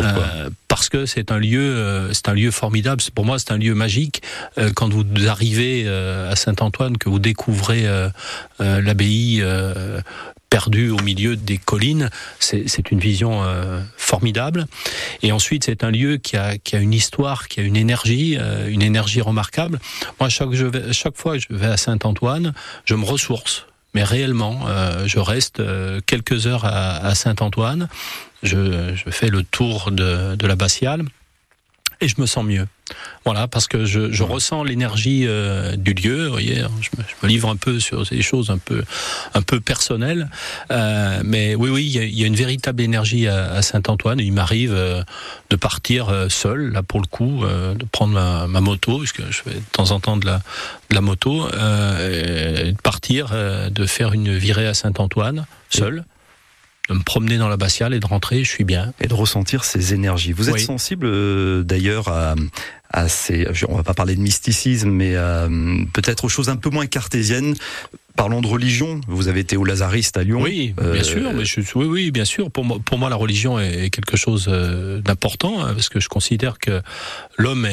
[0.00, 3.00] Euh, parce que c'est un lieu euh, c'est un lieu formidable.
[3.14, 4.22] Pour moi, c'est un lieu magique.
[4.74, 7.86] Quand vous arrivez à Saint-Antoine, que vous découvrez
[8.58, 9.42] l'abbaye.
[10.54, 14.66] perdue au milieu des collines, c'est c'est une vision euh, formidable.
[15.24, 18.36] Et ensuite, c'est un lieu qui a, qui a une histoire, qui a une énergie,
[18.38, 19.80] euh, une énergie remarquable.
[20.20, 23.66] Moi, chaque, je vais, chaque fois que je vais à Saint-Antoine, je me ressource.
[23.94, 27.88] Mais réellement, euh, je reste euh, quelques heures à, à Saint-Antoine.
[28.42, 31.04] Je, fais le tour de, de l'abbatiale
[32.04, 32.66] et je me sens mieux.
[33.24, 36.26] Voilà, parce que je, je ressens l'énergie euh, du lieu.
[36.26, 38.84] Vous voyez, je me, je me livre un peu sur des choses un peu,
[39.32, 40.28] un peu personnelles,
[40.70, 43.62] Euh, mais oui, oui, il y, a, il y a une véritable énergie à, à
[43.62, 44.20] Saint-Antoine.
[44.20, 45.02] Il m'arrive euh,
[45.50, 49.22] de partir euh, seul, là pour le coup, euh, de prendre ma, ma moto, puisque
[49.30, 50.42] je fais de temps en temps de la,
[50.90, 56.04] de la moto, euh, et de partir, euh, de faire une virée à Saint-Antoine, seul.
[56.88, 58.92] De me promener dans l'abbatiale et de rentrer, je suis bien.
[59.00, 60.32] Et de ressentir ces énergies.
[60.32, 60.60] Vous êtes Oui.
[60.62, 62.34] sensible euh, d'ailleurs à,
[62.90, 66.68] à ces, on va pas parler de mysticisme, mais hum, peut-être aux choses un peu
[66.68, 67.54] moins cartésiennes.
[68.16, 69.00] Parlons de religion.
[69.08, 70.40] Vous avez été au Lazariste à Lyon.
[70.40, 71.32] Oui, bien Euh, sûr.
[71.32, 72.48] Mais je, oui, oui, bien sûr.
[72.48, 76.08] Pour moi, pour moi, la religion est quelque chose euh, d'important hein, parce que je
[76.08, 76.80] considère que
[77.38, 77.66] l'homme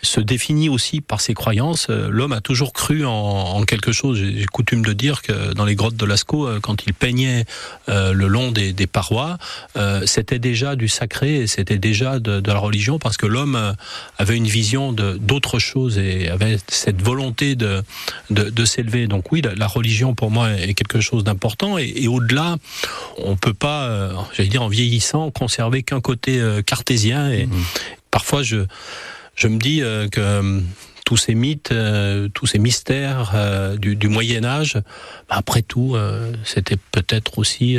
[0.00, 1.88] se définit aussi par ses croyances.
[1.90, 4.18] Euh, L'homme a toujours cru en, en quelque chose.
[4.18, 7.44] J'ai coutume de dire que dans les grottes de Lascaux, quand il peignait
[7.90, 9.36] euh, le long des, des parois,
[9.76, 13.74] euh, c'était déjà du sacré et c'était déjà de, de la religion parce que l'homme
[14.16, 17.82] avait une vision d'autre chose et avait cette volonté de,
[18.30, 19.06] de, de s'élever.
[19.06, 21.78] Donc oui, la, la religion pour moi est quelque chose d'important.
[21.78, 22.56] Et, et au-delà,
[23.18, 27.30] on peut pas, euh, j'allais dire en vieillissant, conserver qu'un côté euh, cartésien.
[27.30, 27.48] Et
[28.10, 28.66] parfois je
[29.34, 30.60] je me dis euh, que
[31.10, 34.74] tous ces mythes, euh, tous ces mystères euh, du, du Moyen Âge,
[35.28, 37.78] bah, après tout, euh, c'était peut-être aussi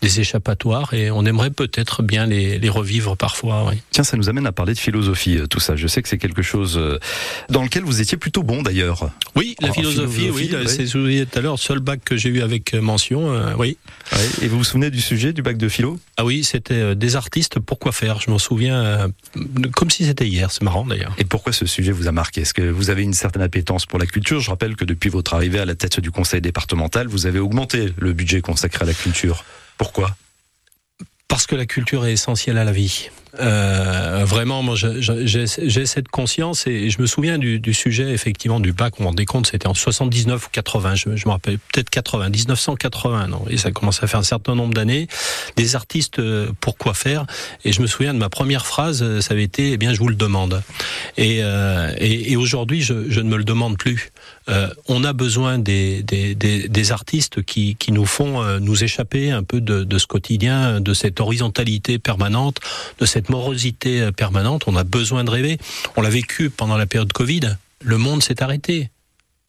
[0.00, 3.66] des échappatoires et on aimerait peut-être bien les, les revivre parfois.
[3.68, 3.82] Oui.
[3.90, 5.76] Tiens, ça nous amène à parler de philosophie, tout ça.
[5.76, 6.80] Je sais que c'est quelque chose
[7.50, 9.10] dans lequel vous étiez plutôt bon d'ailleurs.
[9.36, 10.64] Oui, la philosophie, philosophie, oui, oui.
[10.66, 13.54] c'est ce que vous disiez tout à l'heure, seul bac que j'ai eu avec mention,
[13.58, 13.76] oui.
[14.40, 16.00] Et vous vous souvenez du sujet du bac de philo?
[16.16, 18.18] Ah oui, c'était des artistes, pourquoi faire?
[18.22, 19.10] Je m'en souviens
[19.74, 21.14] comme si c'était hier, c'est marrant d'ailleurs.
[21.18, 22.40] Et pourquoi ce sujet vous a marqué?
[22.40, 25.34] Est-ce que vous avez une certaine appétence pour la culture Je rappelle que depuis votre
[25.34, 28.94] arrivée à la tête du conseil départemental, vous avez augmenté le budget consacré à la
[28.94, 29.44] culture.
[29.78, 30.14] Pourquoi?
[31.32, 33.08] Parce que la culture est essentielle à la vie.
[33.40, 38.74] Euh, vraiment, moi, j'ai cette conscience et je me souviens du, du sujet effectivement du
[38.74, 39.00] bac.
[39.00, 40.94] On rendait compte, c'était en 79 ou 80.
[40.94, 43.28] Je, je me rappelle peut-être 80, 1980.
[43.28, 45.08] Non, et ça commence à faire un certain nombre d'années.
[45.56, 47.24] Des artistes, euh, pourquoi faire
[47.64, 49.02] Et je me souviens de ma première phrase.
[49.02, 50.62] euh, Ça avait été, eh bien, je vous le demande.
[51.16, 54.10] Et, euh, et, et aujourd'hui, je, je ne me le demande plus.
[54.48, 58.84] Euh, on a besoin des, des, des, des artistes qui, qui nous font euh, nous
[58.84, 62.58] échapper un peu de, de ce quotidien, de cette horizontalité permanente,
[62.98, 64.64] de cette morosité euh, permanente.
[64.66, 65.58] On a besoin de rêver.
[65.96, 67.56] On l'a vécu pendant la période Covid.
[67.80, 68.91] Le monde s'est arrêté.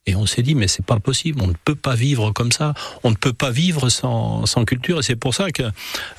[0.06, 2.74] Et on s'est dit, mais c'est pas possible, on ne peut pas vivre comme ça,
[3.04, 5.00] on ne peut pas vivre sans, sans culture.
[5.00, 5.63] Et c'est pour ça que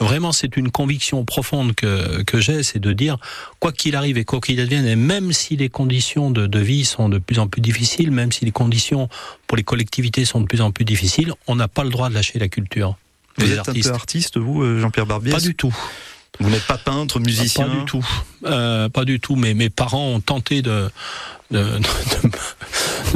[0.00, 3.18] vraiment c'est une conviction profonde que, que j'ai, c'est de dire,
[3.60, 6.86] quoi qu'il arrive et quoi qu'il advienne, et même si les conditions de, de vie
[6.86, 9.10] sont de plus en plus difficiles, même si les conditions
[9.46, 12.14] pour les collectivités sont de plus en plus difficiles, on n'a pas le droit de
[12.14, 12.96] lâcher la culture.
[13.36, 15.74] Vous êtes un peu artiste, vous, euh, Jean-Pierre Barbier Pas du tout.
[16.40, 18.06] Vous n'êtes pas peintre, musicien Pas du tout.
[18.44, 19.36] Euh, pas du tout.
[19.36, 20.90] Mais mes parents ont tenté de,
[21.50, 22.30] de, de, de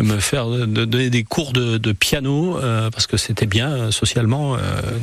[0.02, 3.90] me faire de donner des cours de, de piano euh, parce que c'était bien euh,
[3.90, 4.58] socialement euh,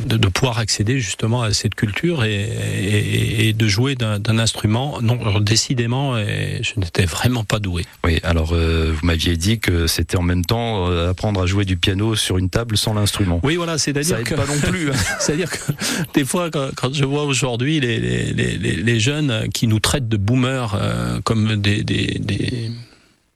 [0.07, 4.99] de, de pouvoir accéder justement à cette culture et, et, et de jouer d'un instrument.
[5.01, 7.85] Non, alors, décidément, et je n'étais vraiment pas doué.
[8.03, 11.65] Oui, alors euh, vous m'aviez dit que c'était en même temps euh, apprendre à jouer
[11.65, 13.39] du piano sur une table sans l'instrument.
[13.43, 14.89] Oui, voilà, c'est-à-dire que pas non plus.
[14.91, 14.95] hein.
[15.19, 15.71] C'est-à-dire que
[16.13, 20.07] des fois, quand, quand je vois aujourd'hui les, les, les, les- jeunes qui nous traitent
[20.07, 22.71] de boomers euh, comme des, des, des,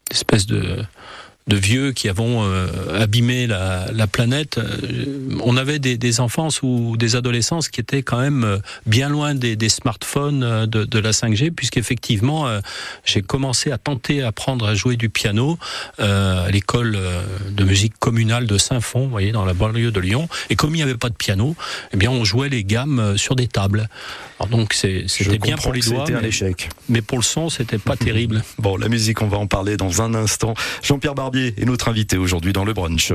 [0.09, 0.77] espèce de
[1.49, 2.67] de vieux qui avons euh,
[3.01, 4.59] abîmé la, la planète.
[4.59, 9.09] Euh, on avait des, des enfances ou des adolescences qui étaient quand même euh, bien
[9.09, 12.59] loin des, des smartphones euh, de, de la 5G, puisqu'effectivement, euh,
[13.03, 15.57] j'ai commencé à tenter à apprendre à jouer du piano
[15.99, 16.97] euh, à l'école
[17.49, 20.29] de musique communale de Saint-Fond, vous voyez, dans la banlieue de Lyon.
[20.51, 21.55] Et comme il n'y avait pas de piano,
[21.93, 23.89] eh bien, on jouait les gammes sur des tables.
[24.39, 26.69] Alors donc, c'est- Je c'était bien comprends pour les doigts, C'était un mais, échec.
[26.87, 28.43] mais pour le son, c'était pas terrible.
[28.57, 30.53] Bon, la musique, on va en parler dans un instant.
[30.81, 33.13] Jean-Pierre Barbier est notre invité aujourd'hui dans le brunch.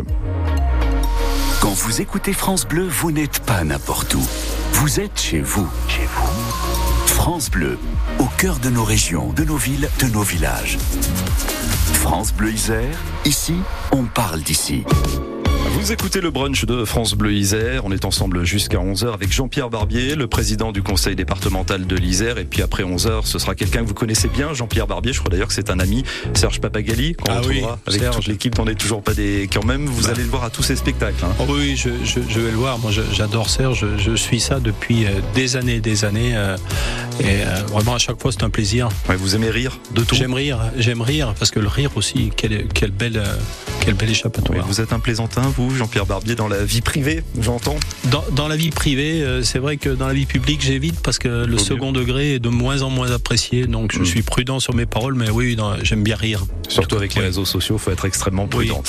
[1.61, 4.27] Quand vous écoutez France Bleu, vous n'êtes pas n'importe où.
[4.73, 5.69] Vous êtes chez vous.
[5.89, 7.07] Chez vous.
[7.07, 7.79] France Bleu,
[8.19, 10.77] au cœur de nos régions, de nos villes, de nos villages.
[11.95, 13.55] France Bleu Isère, ici,
[13.93, 14.85] on parle d'ici.
[15.75, 17.85] Vous écoutez le brunch de France Bleu Isère.
[17.85, 22.39] On est ensemble jusqu'à 11h avec Jean-Pierre Barbier, le président du conseil départemental de l'Isère.
[22.39, 25.13] Et puis après 11h, ce sera quelqu'un que vous connaissez bien, Jean-Pierre Barbier.
[25.13, 28.15] Je crois d'ailleurs que c'est un ami, Serge Papagali, qu'on Ah oui, retrouvera avec Serge.
[28.17, 28.59] toute l'équipe.
[28.59, 29.49] On n'est toujours pas des.
[29.53, 30.11] Quand même, vous Bah.
[30.15, 31.23] allez le voir à tous ces spectacles.
[31.25, 31.35] hein.
[31.41, 32.79] Oh oui, je, je, je vais le voir.
[32.79, 33.85] Moi, j'adore Serge.
[33.99, 36.37] Je, je suis ça depuis euh, des années, des années.
[36.37, 36.57] euh,
[37.21, 38.89] et euh, vraiment, à chaque fois, c'est un plaisir.
[39.09, 39.79] Ouais, vous aimez rire?
[39.93, 43.23] De tout J'aime rire, j'aime rire parce que le rire aussi, quelle, quelle belle,
[43.85, 44.67] euh, quelle belle Ouais, échappatoire.
[44.67, 47.77] Vous êtes un plaisantin, vous, Jean-Pierre Barbier, dans la vie privée, j'entends
[48.11, 51.19] Dans, dans la vie privée, euh, c'est vrai que dans la vie publique, j'évite parce
[51.19, 53.67] que le second degré est de moins en moins apprécié.
[53.67, 54.05] Donc, je Mm.
[54.05, 56.45] suis prudent sur mes paroles, mais oui, j'aime bien rire.
[56.69, 57.27] Surtout avec les Oui.
[57.27, 58.83] réseaux sociaux, faut être extrêmement prudent.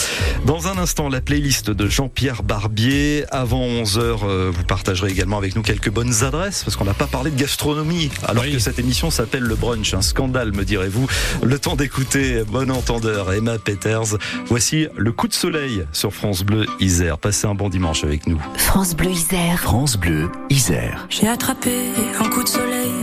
[0.45, 3.25] Dans un instant, la playlist de Jean-Pierre Barbier.
[3.31, 7.31] Avant 11h, vous partagerez également avec nous quelques bonnes adresses, parce qu'on n'a pas parlé
[7.31, 8.53] de gastronomie, alors Oui.
[8.53, 9.93] que cette émission s'appelle Le Brunch.
[9.93, 11.07] Un scandale, me direz-vous.
[11.43, 14.17] Le temps d'écouter, bon entendeur, Emma Peters.
[14.47, 17.17] Voici le coup de soleil sur France Bleu Isère.
[17.17, 18.39] Passez un bon dimanche avec nous.
[18.55, 19.59] France Bleu Isère.
[19.59, 21.07] France Bleu Isère.
[21.09, 21.71] J'ai attrapé
[22.19, 22.93] un coup de soleil,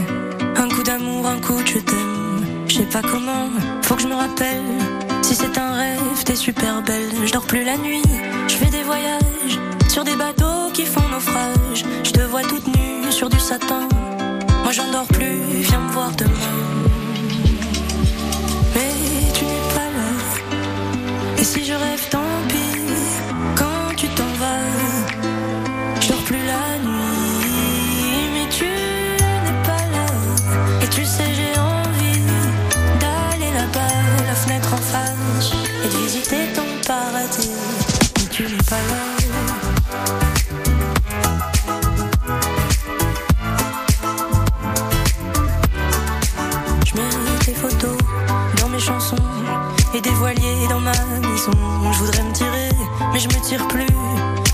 [0.56, 2.44] un coup d'amour, un coup de je t'aime.
[2.68, 3.50] Je sais pas comment,
[3.82, 4.62] faut que je me rappelle.
[5.22, 7.10] Si c'est un rêve, t'es super belle.
[7.24, 8.02] Je dors plus la nuit,
[8.48, 11.84] je fais des voyages sur des bateaux qui font naufrage.
[12.04, 13.88] Je te vois toute nue sur du satin.
[14.62, 16.81] Moi j'en dors plus, viens me voir demain.
[21.42, 22.78] Et si je rêve, tant pis.
[23.56, 24.62] Quand tu t'en vas.
[26.00, 30.06] Je dors plus la nuit, mais tu n'es pas là.
[30.82, 32.20] Et tu sais, j'ai envie
[33.00, 35.50] d'aller là-bas, la fenêtre en face,
[35.84, 37.50] et de visiter ton paradis.
[38.18, 39.02] Mais tu n'es pas là.
[46.86, 47.98] Je mets tes photos
[48.60, 49.16] dans mes chansons
[49.94, 50.10] et des
[53.12, 53.86] mais je me tire plus.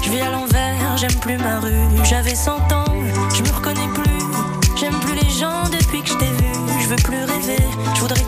[0.03, 2.05] Je vis à l'envers, j'aime plus ma rue.
[2.05, 2.85] J'avais 100 ans,
[3.35, 4.18] je me reconnais plus.
[4.77, 6.53] J'aime plus les gens depuis que je t'ai vu.
[6.81, 7.62] Je veux plus rêver,
[7.94, 8.23] je voudrais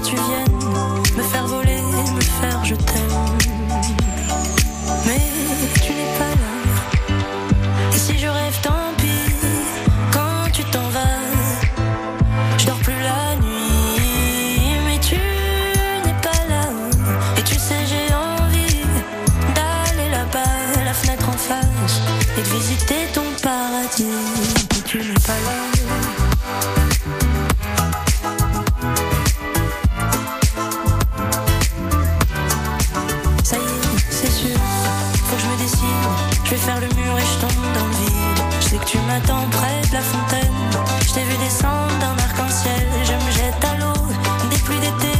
[39.10, 40.60] M'attends près de la fontaine.
[41.04, 42.86] Je t'ai vu descendre d'un arc-en-ciel.
[43.02, 44.02] Je me jette à l'eau
[44.50, 45.12] des pluies d'été.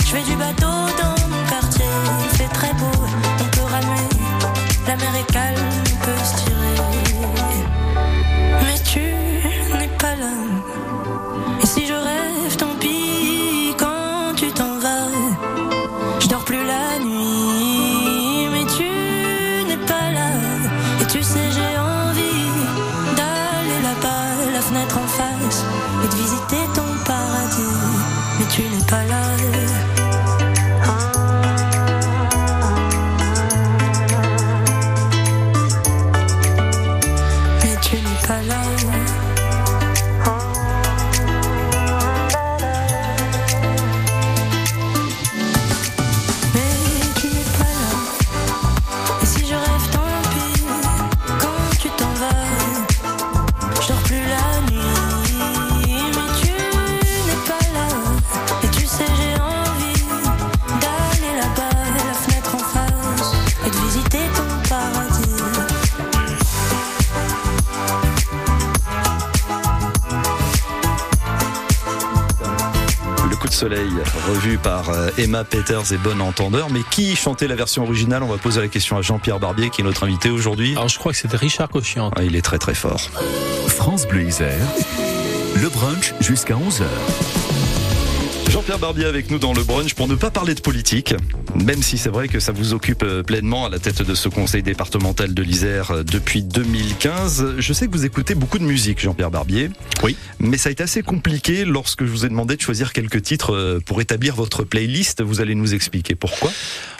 [0.00, 1.86] Je fais du bateau dans mon quartier.
[2.24, 2.90] Il fait très beau,
[3.40, 4.08] on peut ramer.
[4.88, 5.70] La mer est calme,
[28.88, 29.77] pas là.
[73.58, 73.90] Soleil,
[74.28, 76.70] revu par euh, Emma Peters et Bon Entendeur.
[76.70, 78.22] Mais qui chantait la version originale?
[78.22, 80.72] On va poser la question à Jean-Pierre Barbier, qui est notre invité aujourd'hui.
[80.76, 82.12] Alors je crois que c'était Richard Cochian.
[82.14, 83.00] Ah, il est très très fort.
[83.66, 84.64] France Bleu Isère,
[85.56, 86.84] le brunch jusqu'à 11h.
[88.68, 91.14] Jean-Pierre Barbier avec nous dans le brunch pour ne pas parler de politique,
[91.54, 94.28] même si c'est vrai que ça vous occupe euh, pleinement à la tête de ce
[94.28, 97.54] conseil départemental de l'Isère euh, depuis 2015.
[97.56, 99.70] Je sais que vous écoutez beaucoup de musique, Jean-Pierre Barbier.
[100.02, 100.18] Oui.
[100.38, 103.54] Mais ça a été assez compliqué lorsque je vous ai demandé de choisir quelques titres
[103.54, 105.22] euh, pour établir votre playlist.
[105.22, 106.50] Vous allez nous expliquer pourquoi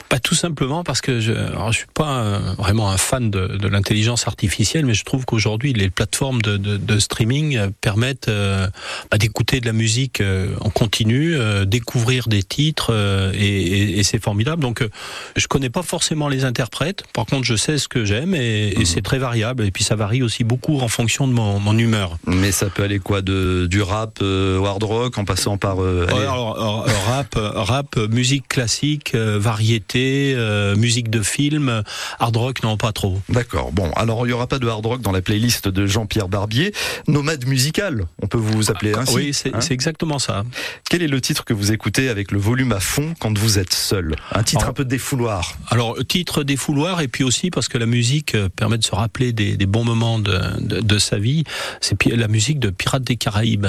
[0.09, 4.27] pas tout simplement parce que je ne suis pas vraiment un fan de, de l'intelligence
[4.27, 8.67] artificielle, mais je trouve qu'aujourd'hui les plateformes de, de, de, streaming euh, permettent euh,
[9.11, 12.91] bah, d'écouter de la musique euh, en continu, euh, découvrir des titres
[13.35, 14.63] et, et, et c'est formidable.
[14.63, 14.83] Donc
[15.35, 18.85] je connais pas forcément les interprètes, par contre je sais ce que j'aime et, et
[18.85, 22.17] c'est très variable et puis ça varie aussi beaucoup en fonction de mon, mon humeur.
[22.25, 27.35] Mais ça peut aller quoi de du rap hard rock en passant par alors, rap,
[27.35, 29.98] rap, musique classique, variété
[30.35, 31.83] euh, musique de film,
[32.19, 33.19] hard rock, non, pas trop.
[33.29, 33.71] D'accord.
[33.71, 36.73] Bon, alors il n'y aura pas de hard rock dans la playlist de Jean-Pierre Barbier.
[37.07, 39.15] Nomade musical, on peut vous appeler ainsi.
[39.15, 40.43] Oui, c'est hein exactement ça.
[40.89, 43.73] Quel est le titre que vous écoutez avec le volume à fond quand vous êtes
[43.73, 44.15] seul?
[44.31, 45.57] Un titre alors, un peu défouloir.
[45.69, 49.33] Alors, titre défouloir, et puis aussi parce que la musique euh, permet de se rappeler
[49.33, 51.43] des, des bons moments de, de, de sa vie.
[51.81, 53.67] C'est la musique de Pirates des Caraïbes.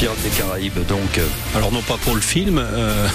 [0.00, 1.20] Pirates des Caraïbes, donc.
[1.54, 2.58] Alors non pas pour le film.
[2.58, 3.06] Euh...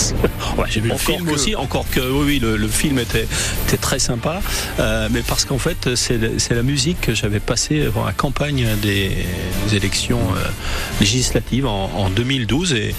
[0.58, 1.30] ouais, J'ai vu le film que...
[1.30, 3.28] aussi, encore que oui, oui le, le, film était,
[3.68, 4.42] était très sympa,
[4.80, 9.12] euh, mais parce qu'en fait c'est la musique que j'avais passée avant la campagne des,
[9.68, 10.48] des élections euh,
[10.98, 12.92] législatives en, en 2012 et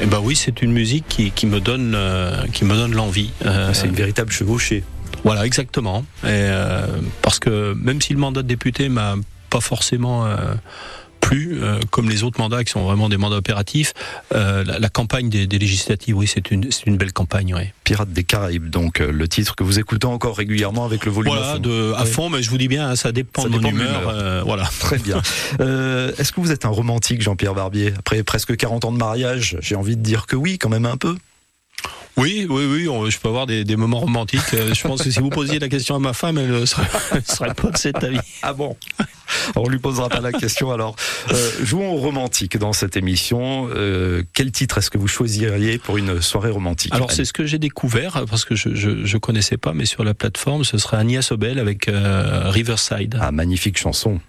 [0.00, 3.32] et ben oui, c'est une musique qui, qui, me donne, euh, qui me donne l'envie.
[3.44, 4.84] Euh, c'est une véritable chevauchée.
[5.24, 6.04] Voilà, exactement.
[6.22, 6.86] Et, euh,
[7.20, 9.16] parce que même si le mandat de député m'a
[9.50, 10.24] pas forcément
[11.28, 13.92] plus, euh, comme les autres mandats qui sont vraiment des mandats opératifs.
[14.34, 17.54] Euh, la, la, campagne des, des législatives, oui, c'est une, une belle campagne.
[17.84, 21.34] Pirates des Caraïbes, donc euh, le titre que vous écoutez encore régulièrement avec le volume
[21.34, 21.60] voilà, à fond.
[21.60, 24.44] De, à fond, mais je vous dis bien, ça dépend ça de dépend mon humeur.
[24.46, 24.70] Voilà.
[24.80, 25.20] Très bien.
[25.58, 27.92] Est-ce que vous êtes un romantique, Jean-Pierre Barbier?
[27.98, 30.96] Après presque 40 ans de mariage, j'ai envie de dire que oui, quand même un
[30.96, 31.14] peu.
[32.18, 34.40] Oui, oui, oui, on, je peux avoir des, des moments romantiques.
[34.54, 36.86] Euh, je pense que si vous posiez la question à ma femme, elle ne serait,
[37.24, 38.18] serait, pas de cet avis.
[38.42, 38.76] Ah bon?
[39.56, 40.96] On lui posera pas la question alors.
[41.32, 43.68] Euh, jouons au romantique dans cette émission.
[43.74, 47.46] Euh, quel titre est-ce que vous choisiriez pour une soirée romantique Alors c'est ce que
[47.46, 50.96] j'ai découvert parce que je, je, je, connaissais pas, mais sur la plateforme, ce serait
[50.96, 53.18] Agnès Obel avec euh, Riverside.
[53.20, 54.20] Ah magnifique chanson.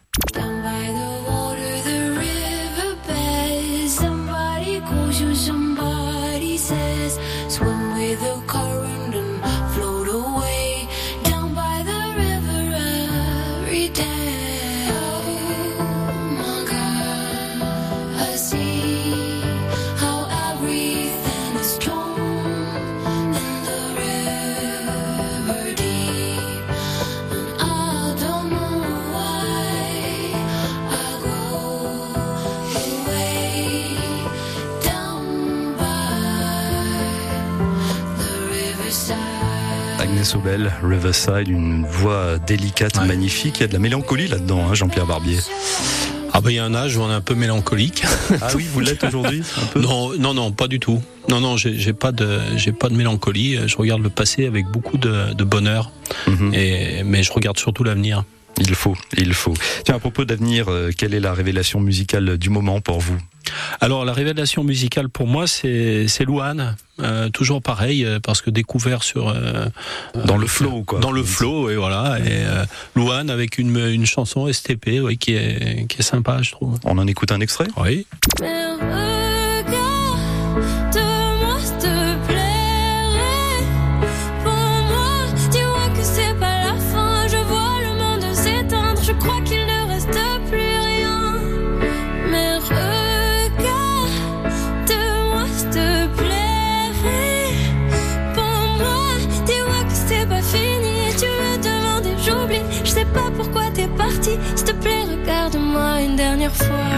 [40.84, 43.05] Riverside, une voix délicate, ouais.
[43.07, 43.57] magnifique.
[43.57, 45.39] Il y a de la mélancolie là-dedans, hein, Jean-Pierre Barbier.
[46.32, 48.03] Ah ben il y a un âge où on est un peu mélancolique.
[48.41, 49.41] Ah oui, vous l'êtes aujourd'hui
[49.76, 51.01] Non, non, non, pas du tout.
[51.28, 53.57] Non, non, j'ai pas de, j'ai pas de mélancolie.
[53.68, 55.91] Je regarde le passé avec beaucoup de, de bonheur,
[56.28, 56.53] mm -hmm.
[56.55, 58.24] et mais je regarde surtout l'avenir.
[58.60, 59.53] Il faut, il faut.
[59.86, 63.18] Tiens, à propos d'avenir, euh, quelle est la révélation musicale du moment pour vous?
[63.82, 69.30] Alors la révélation musicale pour moi c'est Louane, euh, toujours pareil parce que découvert sur
[69.30, 69.66] euh,
[70.26, 70.99] dans le flow quoi.
[70.99, 75.34] Dans le flow et voilà et euh, Louane avec une, une chanson STP oui, qui
[75.34, 76.78] est qui est sympa je trouve.
[76.84, 77.68] On en écoute un extrait?
[77.78, 78.05] Oui.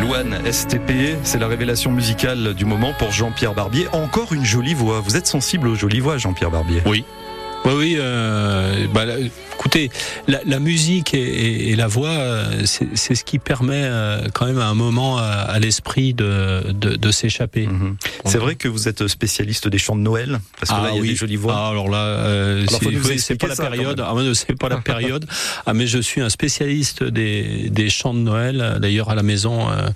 [0.01, 3.87] Louane STP, c'est la révélation musicale du moment pour Jean-Pierre Barbier.
[3.91, 4.99] Encore une jolie voix.
[4.99, 6.81] Vous êtes sensible aux jolies voix, Jean-Pierre Barbier?
[6.85, 7.05] Oui.
[7.65, 7.95] Oui, oui.
[7.99, 9.05] euh, bah,
[9.55, 9.91] écoutez,
[10.27, 14.47] la, la musique et, et- et la voix, euh, c'est ce qui permet euh, quand
[14.47, 17.67] même à un moment à, à l'esprit de, de, de s'échapper.
[17.67, 17.97] Mhm.
[18.25, 20.99] C'est vrai que vous êtes spécialiste des chants de Noël Parce que là, il y
[20.99, 21.09] a oui.
[21.09, 21.53] des jolies voix.
[21.55, 22.65] Ah, alors là, euh,
[23.17, 23.99] c'est pas la période.
[24.03, 25.25] Ah, c'est pas la période.
[25.67, 28.77] Ah, mais je suis un spécialiste des, des chants de Noël.
[28.81, 29.87] D'ailleurs, à la maison, euh,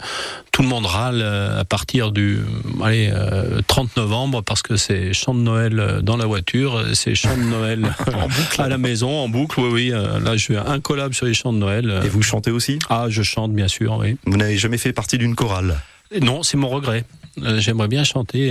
[0.55, 2.39] tout le monde râle euh, à partir du
[2.81, 7.13] allez, euh, 30 novembre parce que c'est chants de Noël euh, dans la voiture, c'est
[7.13, 7.93] chants de Noël
[8.57, 9.59] à la maison en boucle.
[9.59, 9.89] Oui, oui.
[9.89, 11.99] Là, je suis incollable sur les chants de Noël.
[12.05, 12.79] Et vous chantez aussi?
[12.89, 13.97] Ah, je chante bien sûr.
[13.99, 14.15] Oui.
[14.25, 15.75] Vous n'avez jamais fait partie d'une chorale?
[16.21, 17.03] Non, c'est mon regret.
[17.41, 18.47] Euh, J'aimerais bien chanter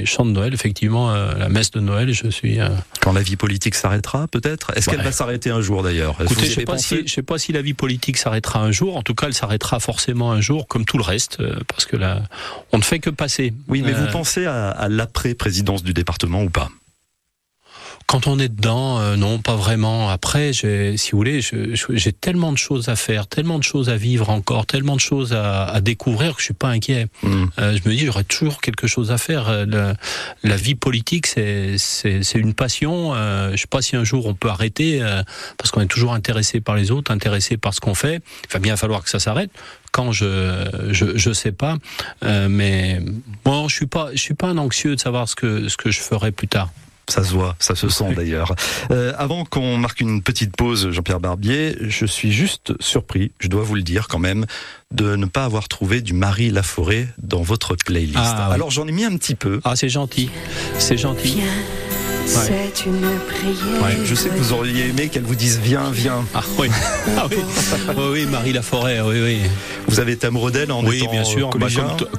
[0.00, 0.54] et chant de Noël.
[0.54, 2.60] Effectivement, euh, la messe de Noël, je suis.
[2.60, 2.68] euh,
[3.00, 4.72] Quand la vie politique s'arrêtera, peut-être?
[4.76, 6.16] Est-ce qu'elle va s'arrêter un jour d'ailleurs?
[6.22, 8.70] Écoutez, je sais avez pas si je sais pas si la vie politique s'arrêtera un
[8.72, 8.96] jour.
[8.96, 11.96] En tout cas, elle s'arrêtera forcément un jour, comme tout le reste, euh, parce que
[11.96, 12.22] là,
[12.72, 13.52] on ne fait que passer.
[13.68, 16.70] Oui, mais Euh, vous pensez à, à l'après-présidence du département ou pas?
[18.10, 20.10] Quand on est dedans, euh, non, pas vraiment.
[20.10, 20.66] Après, si
[21.12, 24.96] vous voulez, j'ai tellement de choses à faire, tellement de choses à vivre encore, tellement
[24.96, 27.06] de choses à, à découvrir que je suis pas inquiet.
[27.22, 27.44] Hmm.
[27.60, 29.48] Euh, je me dis, j'aurais toujours quelque chose à faire.
[29.48, 29.94] Euh, La,
[30.42, 31.76] la vie politique, c'est
[32.34, 33.12] une passion.
[33.14, 35.00] Euh, je sais pas si un jour on peut arrêter
[35.56, 38.16] parce qu'on est toujours intéressé par les autres, intéressé par ce qu'on fait.
[38.48, 39.52] Il va bien falloir que ça s'arrête.
[39.92, 41.76] Quand je, je je sais pas,
[42.24, 43.00] Euh, mais
[43.44, 45.90] bon, je suis pas je suis pas un anxieux de savoir ce que ce que
[45.92, 46.70] je ferai plus tard.
[47.10, 48.54] Ça se voit, ça se sent d'ailleurs.
[48.90, 53.62] Euh, avant qu'on marque une petite pause, Jean-Pierre Barbier, je suis juste surpris, je dois
[53.62, 54.46] vous le dire quand même,
[54.92, 58.18] de ne pas avoir trouvé du Marie Laforêt dans votre playlist.
[58.18, 58.54] Ah, oui.
[58.54, 59.60] Alors j'en ai mis un petit peu.
[59.64, 60.30] Ah, c'est gentil,
[60.78, 61.40] c'est gentil.
[62.30, 63.82] C'est une prière.
[63.82, 66.24] Ouais, je sais que vous auriez aimé qu'elle vous dise viens, viens.
[66.34, 66.68] Ah oui,
[67.16, 67.36] ah, oui.
[67.88, 69.38] oui, oui, Marie Laforêt, oui, oui.
[69.88, 71.66] Vous avez été amoureux d'elle en oui, étant bien sûr, bah,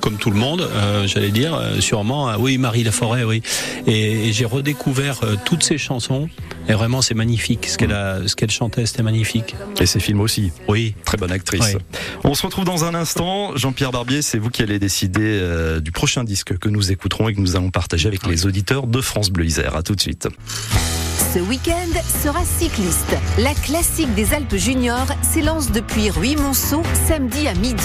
[0.01, 2.29] comme, tout le monde, euh, j'allais dire, euh, sûrement.
[2.29, 3.41] euh, oui, Marie Laforêt, oui.
[3.87, 6.27] Et, et j'ai redécouvert euh, toutes ses chansons.
[6.67, 7.67] Et vraiment, c'est magnifique.
[7.67, 9.55] Ce qu'elle a, ce qu'elle chantait, c'était magnifique.
[9.79, 10.51] Et ses films aussi.
[10.67, 10.93] Oui.
[11.05, 11.75] Très bonne actrice.
[12.23, 13.55] On se retrouve dans un instant.
[13.55, 17.33] Jean-Pierre Barbier, c'est vous qui allez décider euh, du prochain disque que nous écouterons et
[17.33, 19.75] que nous allons partager avec les auditeurs de France Bleu Isère.
[19.75, 20.00] À tout de suite.
[20.03, 21.91] Ce week-end
[22.23, 23.15] sera cycliste.
[23.37, 27.83] La classique des Alpes juniors s'élance depuis Ruy-Monceau samedi à midi.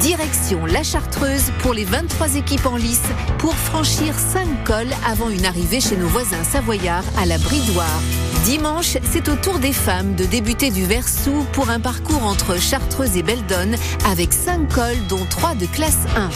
[0.00, 3.02] Direction la Chartreuse pour les 23 équipes en lice
[3.36, 8.00] pour franchir 5 cols avant une arrivée chez nos voisins savoyards à la Bridoire.
[8.44, 13.16] Dimanche, c'est au tour des femmes de débuter du Versou pour un parcours entre Chartreuse
[13.18, 13.76] et Beldonne
[14.10, 16.30] avec 5 cols dont 3 de classe 1.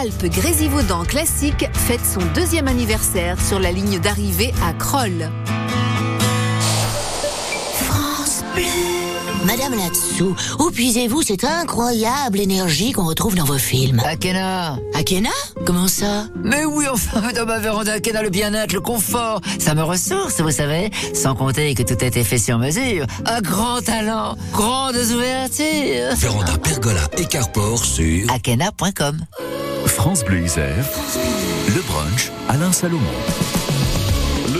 [0.00, 5.30] Alpes Grésivaudan Classique fête son deuxième anniversaire sur la ligne d'arrivée à Kroll.
[7.72, 8.42] France.
[9.46, 15.30] Madame Latsou, où puisez-vous cette incroyable énergie qu'on retrouve dans vos films Akena Akena
[15.64, 19.84] Comment ça Mais oui, enfin, dans ma véranda, Akena, le bien-être, le confort, ça me
[19.84, 20.90] ressource, vous savez.
[21.14, 23.06] Sans compter que tout a été fait sur mesure.
[23.24, 26.16] Un grand talent, grandes ouvertures.
[26.16, 29.24] Véranda Pergola et Carport sur Akena.com
[29.86, 30.84] France Bleu Isère,
[31.68, 33.00] le brunch Alain Salomon.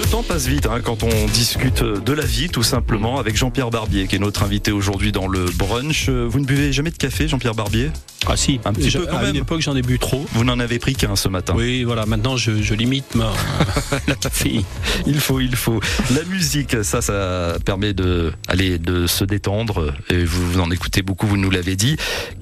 [0.07, 3.71] Le temps passe vite hein, quand on discute de la vie, tout simplement, avec Jean-Pierre
[3.71, 6.09] Barbier, qui est notre invité aujourd'hui dans le brunch.
[6.09, 7.91] Vous ne buvez jamais de café, Jean-Pierre Barbier?
[8.29, 9.31] Ah si, Un petit Je- peu quand à même.
[9.37, 10.25] une époque, j'en ai bu trop.
[10.33, 11.55] Vous n'en avez pris qu'un ce matin.
[11.57, 13.33] Oui, voilà, maintenant, je, je limite ma,
[14.09, 14.63] la caféine.
[15.07, 15.81] Il faut, il faut.
[16.15, 19.93] La musique, ça, ça permet de, aller de se détendre.
[20.11, 21.97] Et vous, vous en écoutez beaucoup, vous nous l'avez dit.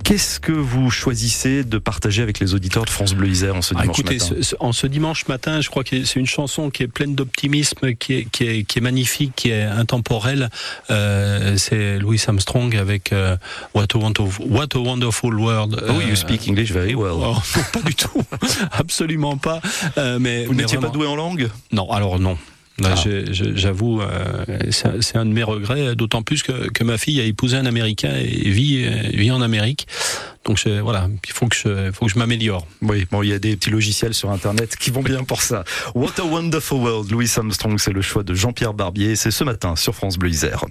[0.04, 3.74] Qu'est-ce que vous choisissez de partager avec les auditeurs de France Bleu Isère en ce
[3.76, 4.34] Ah, dimanche écoutez, matin?
[4.36, 7.14] ce- ce- en ce dimanche matin, je crois que c'est une chanson qui est pleine
[7.14, 10.48] d'optimisme, qui est, qui, est, qui est magnifique, qui est intemporelle.
[10.90, 13.36] Euh, c'est Louis Armstrong avec euh,
[13.74, 15.82] What, a Wonderful, What a Wonderful World.
[15.88, 17.12] Oh, you Euh, speak English very well.
[17.16, 17.36] oh,
[17.72, 18.22] pas du tout,
[18.72, 19.60] absolument pas.
[19.98, 21.48] Euh, mais, vous n'étiez pas doué en langue?
[21.72, 22.36] Non, alors non.
[22.82, 22.94] Ah.
[23.30, 27.56] J'avoue, euh, c'est un- de mes regrets, d'autant plus que, que ma fille a épousé
[27.56, 29.86] un Américain et vit, euh, vit en Amérique.
[30.44, 32.66] Donc je- voilà, il faut que je, faut que je m'améliore.
[32.82, 35.64] Oui, bon, il y a des petits logiciels sur Internet qui vont bien pour ça.
[35.94, 39.16] What a Wonderful World, Louis Armstrong, c'est le choix de Jean-Pierre Barbier.
[39.16, 40.64] C'est ce matin sur France Bleu Isère.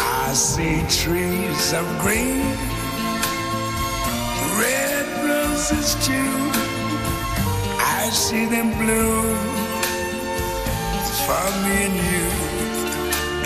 [0.00, 2.42] I see trees of green,
[4.58, 6.30] red roses too.
[7.80, 9.36] I see them bloom
[11.26, 12.57] for me and you.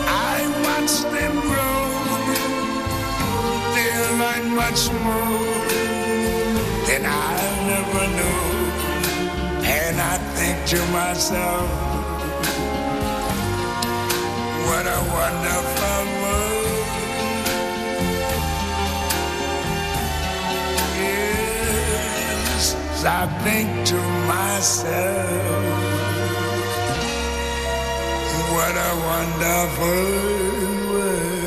[0.05, 1.81] I watch them grow.
[3.73, 3.89] They
[4.21, 5.65] learn much more
[6.85, 7.37] than I
[7.71, 8.43] never knew.
[9.65, 11.67] And I think to myself,
[14.67, 16.66] what a wonderful world.
[23.05, 23.95] I think to
[24.27, 25.29] myself,
[28.53, 31.37] what a wonderful world.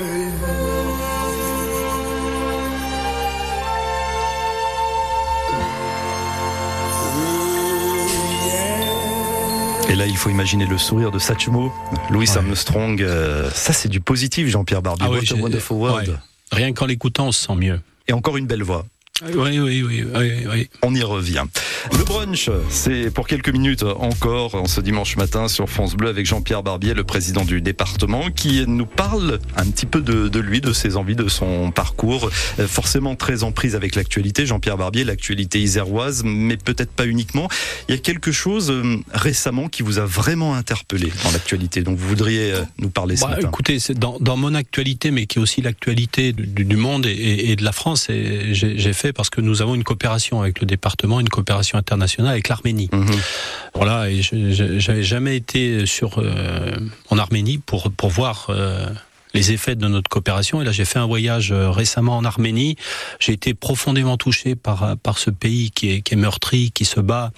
[9.89, 11.73] Et là, il faut imaginer le sourire de Satchmo,
[12.11, 13.01] Louis Armstrong.
[13.03, 15.07] euh, ça, c'est du positif, Jean-Pierre Barbier.
[15.09, 16.09] Ah oui, What a wonderful world.
[16.09, 16.15] ouais.
[16.53, 17.81] Rien qu'en l'écoutant, on se sent mieux.
[18.07, 18.85] Et encore une belle voix.
[19.23, 20.69] Oui, oui, oui, oui, oui.
[20.83, 21.45] On y revient.
[21.93, 26.25] Le brunch, c'est pour quelques minutes encore en ce dimanche matin sur France Bleu avec
[26.27, 30.61] Jean-Pierre Barbier, le président du département, qui nous parle un petit peu de, de lui,
[30.63, 32.31] de ses envies, de son parcours.
[32.59, 34.47] Euh, Forcément très en prise avec l'actualité.
[34.47, 37.49] Jean-Pierre Barbier, l'actualité iséroise, mais peut-être pas uniquement.
[37.89, 41.83] Il y a quelque chose euh, récemment qui vous a vraiment interpellé dans l'actualité.
[41.83, 43.49] Donc vous voudriez euh, nous parler ce Bah, matin.
[43.49, 47.11] écoutez, c'est dans, dans mon actualité, mais qui est aussi l'actualité du, du monde et,
[47.11, 50.61] et- et de la France, j'ai j'ai fait parce que nous avons une coopération avec
[50.61, 52.89] le département, une coopération internationale avec l'Arménie.
[53.75, 56.77] Voilà, et j'avais jamais été sur euh,
[57.11, 58.47] en Arménie pour pour voir.
[58.51, 58.87] euh,
[59.35, 60.61] les effets de notre coopération.
[60.61, 62.77] Et là, j'ai fait un voyage euh, récemment en Arménie.
[63.19, 67.01] J'ai été profondément touché par par ce pays qui est, qui est meurtri, qui se
[67.01, 67.33] bat,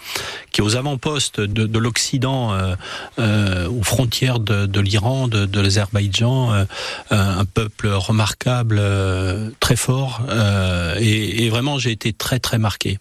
[0.51, 2.75] qui est aux avant-postes de, de l'Occident, euh,
[3.19, 6.65] euh, aux frontières de, de l'Iran, de, de l'Azerbaïdjan, euh,
[7.11, 10.23] un peuple remarquable, euh, très fort.
[10.29, 12.99] euh, et, et vraiment, j'ai été très très marqué.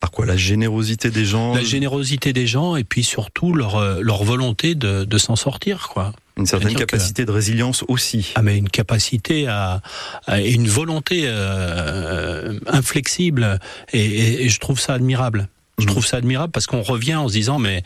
[0.00, 0.26] Par quoi?
[0.26, 1.54] La générosité des gens?
[1.54, 5.88] La générosité des gens et puis surtout leur, euh, leur volonté de, de s'en sortir,
[5.88, 6.12] quoi.
[6.38, 8.32] Une certaine que- capacité de résilience aussi.
[8.36, 9.82] Ah mais une capacité à,
[10.26, 13.58] à- une volonté euh, inflexible.
[13.92, 15.48] Et, et- et je trouve ça admirable.
[15.78, 17.82] Je trouve ça admirable parce qu'on revient en se disant mais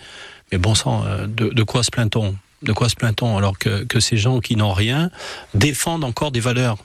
[0.51, 2.35] mais bon sang euh, de, de quoi se plaint-on?
[2.63, 3.37] De quoi se plaint-on?
[3.37, 5.11] Alors que, que ces gens qui n'ont rien
[5.55, 6.77] défendent encore des valeurs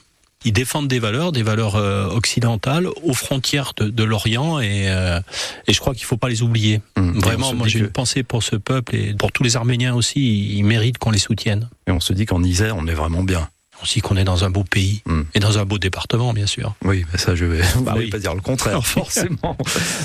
[0.44, 5.20] ils défendent des valeurs, des valeurs euh, occidentales aux frontières de, de l'Orient et, euh,
[5.66, 6.80] et je crois qu'il faut pas les oublier.
[6.96, 7.18] Mmh.
[7.18, 10.56] Vraiment, moi j'ai que- une pensée pour ce peuple et pour tous les Arméniens aussi.
[10.56, 11.68] Ils méritent qu'on les soutienne.
[11.86, 13.48] Et on se dit qu'en Isère, on est vraiment bien.
[13.82, 15.02] Aussi qu'on est dans un beau pays
[15.34, 16.74] et dans un beau département, bien sûr.
[16.84, 18.10] Oui, mais ça, je vais Bah oui.
[18.10, 19.56] pas dire le contraire, forcément.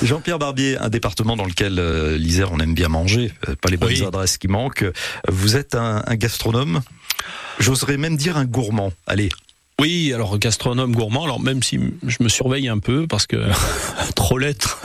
[0.03, 3.31] Jean-Pierre Barbier, un département dans lequel euh, l'Isère, on aime bien manger,
[3.61, 4.03] pas les bonnes Oui.
[4.05, 4.85] adresses qui manquent.
[5.27, 6.81] Vous êtes un, un gastronome,
[7.59, 8.91] j'oserais même dire un gourmand.
[9.07, 9.29] Allez.
[9.81, 13.37] Oui, alors gastronome gourmand, alors même si je me surveille un peu parce que
[14.15, 14.79] trop l'être,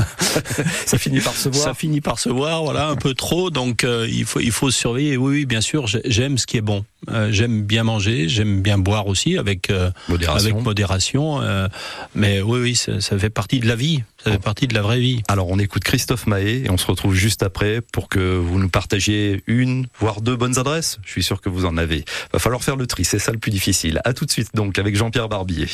[0.86, 1.64] ça finit par se voir.
[1.64, 3.50] Ça finit par se voir, voilà, un peu trop.
[3.50, 5.16] Donc euh, il faut il faut se surveiller.
[5.16, 6.84] Oui, oui, bien sûr, j'ai- j'aime ce qui est bon.
[7.10, 10.50] Euh, j'aime bien manger, j'aime bien boire aussi avec euh, Modération.
[10.50, 11.40] avec modération.
[11.42, 11.68] euh,
[12.14, 14.02] mais oui, oui, ça, ça fait partie de la vie.
[14.24, 15.22] Ça fait partie de la vraie vie.
[15.28, 18.68] Alors, on écoute Christophe Mahé et on se retrouve juste après pour que vous nous
[18.68, 20.98] partagiez une, voire deux bonnes adresses.
[21.04, 22.04] Je suis sûr que vous en avez.
[22.32, 24.00] Va falloir faire le tri, c'est ça le plus difficile.
[24.04, 25.68] À tout de suite donc avec Jean-Pierre Barbier.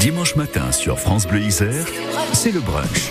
[0.00, 1.84] Dimanche matin sur France Bleu Isère,
[2.32, 3.10] c'est le brunch.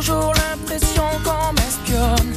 [0.00, 2.32] toujours l'impression qu'on m'espionne.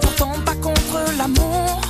[0.00, 1.89] Pourtant pas contre l'amour.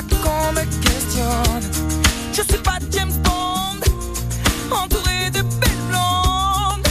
[0.00, 1.70] Qu'on me questionne.
[2.32, 3.80] Je suis pas James Bond,
[4.70, 6.88] entouré de belles blondes.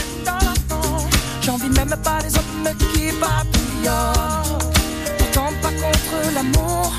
[1.40, 4.58] J'envie même pas les hommes qui papillonnent.
[5.18, 6.92] Pourtant pas contre l'amour,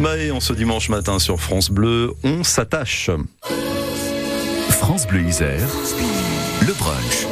[0.00, 2.14] Mahé en ce dimanche matin sur France Bleu.
[2.24, 3.10] On s'attache.
[4.70, 5.68] France Bleu Isère,
[6.66, 7.26] le brunch.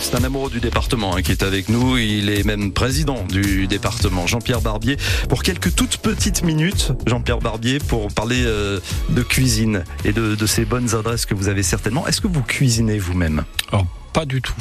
[0.00, 1.98] C'est un amoureux du département hein, qui est avec nous.
[1.98, 4.96] Il est même président du département, Jean-Pierre Barbier.
[5.28, 8.80] Pour quelques toutes petites minutes, Jean-Pierre Barbier, pour parler euh,
[9.10, 12.06] de cuisine et de, de ces bonnes adresses que vous avez certainement.
[12.06, 13.44] Est-ce que vous cuisinez vous-même?
[13.70, 14.54] Alors, pas du tout.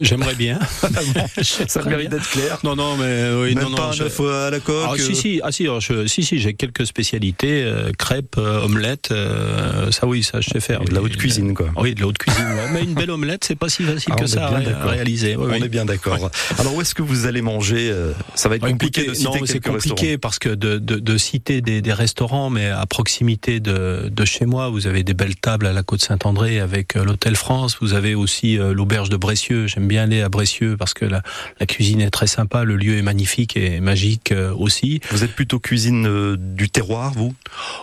[0.00, 0.58] J'aimerais bien.
[1.42, 2.58] Ça mérite d'être clair.
[2.64, 3.76] Non, non, mais oui, Même non, non.
[3.76, 6.22] pas un je- œuf à la coque Ah, euh, si, si, ah, si, je- si,
[6.22, 10.80] si, j'ai quelques spécialités, euh, crêpes, euh, omelettes, euh, ça oui, ça je sais faire.
[10.84, 11.68] de la haute cuisine, quoi.
[11.76, 12.44] Oui, de la haute cuisine.
[12.44, 12.70] ouais.
[12.72, 15.36] Mais une belle omelette, c'est pas si facile Ah, que ça à, réaliser.
[15.36, 15.64] Oui, On oui.
[15.64, 16.30] est bien d'accord.
[16.58, 19.24] Alors où est-ce que vous allez manger euh, Ça va être Ah, compliqué de citer
[19.24, 20.18] non, c'est compliqué restaurants.
[20.20, 24.46] parce que de, de, de citer des, des restaurants, mais à proximité de, de chez
[24.46, 27.78] moi, vous avez des belles tables à la Côte Saint-André avec euh, l'Hôtel France.
[27.80, 29.66] Vous avez aussi euh, l'auberge de Bressieux.
[29.66, 31.22] J'aime bien aller à Bressieux parce que la,
[31.60, 35.00] la cuisine est très sympa, le lieu est magnifique et magique euh, aussi.
[35.10, 37.34] Vous êtes plutôt cuisine euh, du terroir, vous?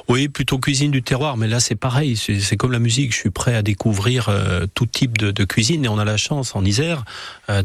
[0.07, 3.29] Oui, plutôt cuisine du terroir, mais là c'est pareil, c'est comme la musique, je suis
[3.29, 6.63] prêt à découvrir euh, tout type de, de cuisine et on a la chance en
[6.63, 7.03] Isère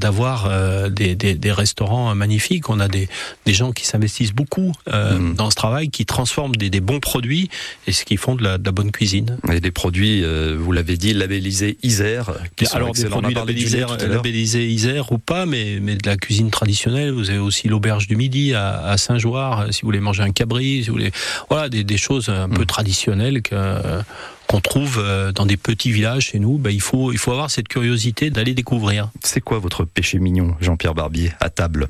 [0.01, 0.51] d'avoir
[0.91, 3.09] des, des, des restaurants magnifiques, on a des,
[3.47, 5.35] des gens qui s'investissent beaucoup Mhm.
[5.35, 7.49] dans ce travail, qui transforment des, bons produits
[7.87, 9.39] et ce qui font de la, de la bonne cuisine.
[9.53, 10.25] Et des produits,
[10.57, 12.33] vous l'avez dit, labellisés Isère.
[12.57, 13.85] Qui sont Alors des produits labellisés,
[14.29, 17.11] labellisés Isère ou pas, mais, mais de la cuisine traditionnelle.
[17.13, 20.33] Vous avez aussi l'auberge du midi à, à Saint-Joire, euh, si vous voulez manger un
[20.33, 21.11] cabri, si vous voulez,
[21.49, 22.55] voilà, des, des choses un Mm.
[22.55, 24.03] peu traditionnelles que
[24.47, 26.57] qu'on trouve euh, dans des petits villages chez nous.
[26.57, 29.11] Ben, il faut il faut avoir cette curiosité d'aller découvrir.
[29.23, 31.89] C'est quoi votre péché mignon, Jean-Pierre Barbier, à table?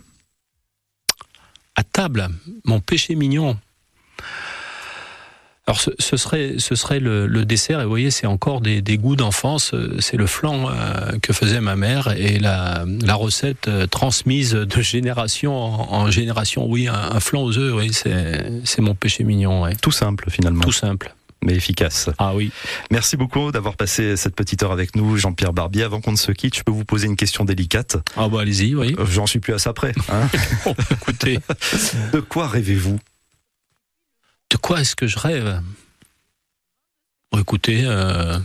[1.77, 2.29] À table,
[2.65, 3.57] mon péché mignon?
[5.69, 8.81] Alors ce, ce serait ce serait le, le dessert et vous voyez c'est encore des,
[8.81, 13.15] des goûts d'enfance euh, c'est le flan euh, que faisait ma mère et la, la
[13.15, 17.91] recette euh, transmise de génération en, en génération oui un, un flan aux œufs oui
[17.93, 19.75] c'est c'est mon péché mignon ouais.
[19.77, 20.63] Tout simple finalement.
[20.65, 22.11] tout simple mais efficace.
[22.19, 22.51] ah oui
[22.91, 25.85] Merci beaucoup d'avoir passé cette petite heure avec nous, Jean-Pierre Barbier.
[25.85, 27.97] Avant qu'on ne se quitte, je peux vous poser une question délicate.
[28.17, 29.93] ah bah allez-y oui Euh, J'en suis plus à ça près.
[30.11, 30.27] hein.
[30.91, 31.39] écoutez
[32.13, 32.99] de quoi rêvez-vous?
[34.51, 35.61] De quoi est-ce que je rêve?
[37.33, 38.39] Bon, Écoutez, euh,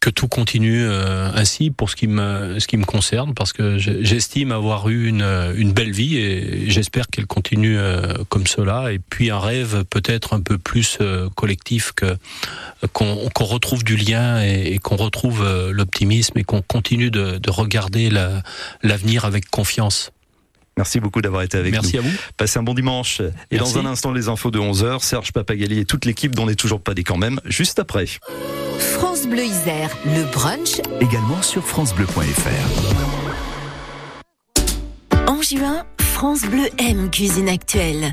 [0.00, 3.78] que tout continue euh, ainsi pour ce qui me ce qui me concerne, parce que
[3.78, 5.22] j'estime avoir eu une,
[5.56, 8.92] une belle vie et j'espère qu'elle continue euh, comme cela.
[8.92, 10.98] Et puis un rêve peut-être un peu plus
[11.36, 11.92] collectif
[12.92, 18.42] qu'on retrouve du lien et, qu'on retrouve l'optimisme et qu'on continue de, de regarder la-
[18.82, 20.12] l'avenir avec confiance.
[20.82, 22.00] Merci beaucoup d'avoir été avec Merci nous.
[22.00, 22.10] à vous.
[22.36, 23.20] Passez un bon dimanche.
[23.20, 23.74] Et Merci.
[23.74, 25.00] dans un instant, les infos de 11h.
[25.00, 28.06] Serge Papagali et toute l'équipe dont on n'est toujours pas des quand même, juste après.
[28.78, 30.80] France Bleu Isère, le brunch.
[31.00, 33.31] Également sur FranceBleu.fr.
[35.26, 38.12] En juin, France Bleu aime Cuisine Actuelle.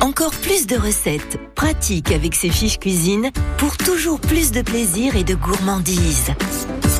[0.00, 5.24] Encore plus de recettes, pratiques avec ses fiches cuisine, pour toujours plus de plaisir et
[5.24, 6.30] de gourmandise.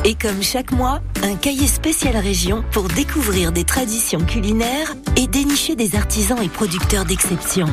[0.03, 5.75] Et comme chaque mois, un cahier spécial région pour découvrir des traditions culinaires et dénicher
[5.75, 7.67] des artisans et producteurs d'exception.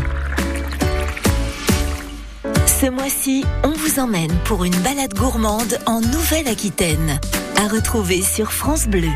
[2.81, 7.19] Ce mois-ci, on vous emmène pour une balade gourmande en Nouvelle-Aquitaine.
[7.57, 9.09] À retrouver sur France Bleu.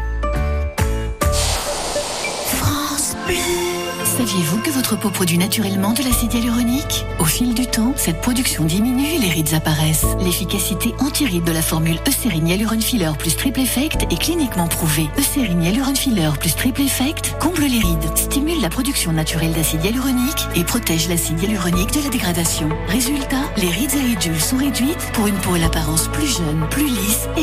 [4.16, 7.06] Saviez-vous que votre peau produit naturellement de l'acide hyaluronique?
[7.18, 10.04] Au fil du temps, cette production diminue et les rides apparaissent.
[10.20, 15.08] L'efficacité anti-rides de la formule Eucérine Hyaluron Filler plus Triple Effect est cliniquement prouvée.
[15.18, 20.46] Eucérine Hyaluron Filler plus Triple Effect comble les rides, stimule la production naturelle d'acide hyaluronique
[20.56, 22.68] et protège l'acide hyaluronique de la dégradation.
[22.88, 26.86] Résultat, les rides et ridules sont réduites pour une peau à l'apparence plus jeune, plus
[26.86, 27.40] lisse et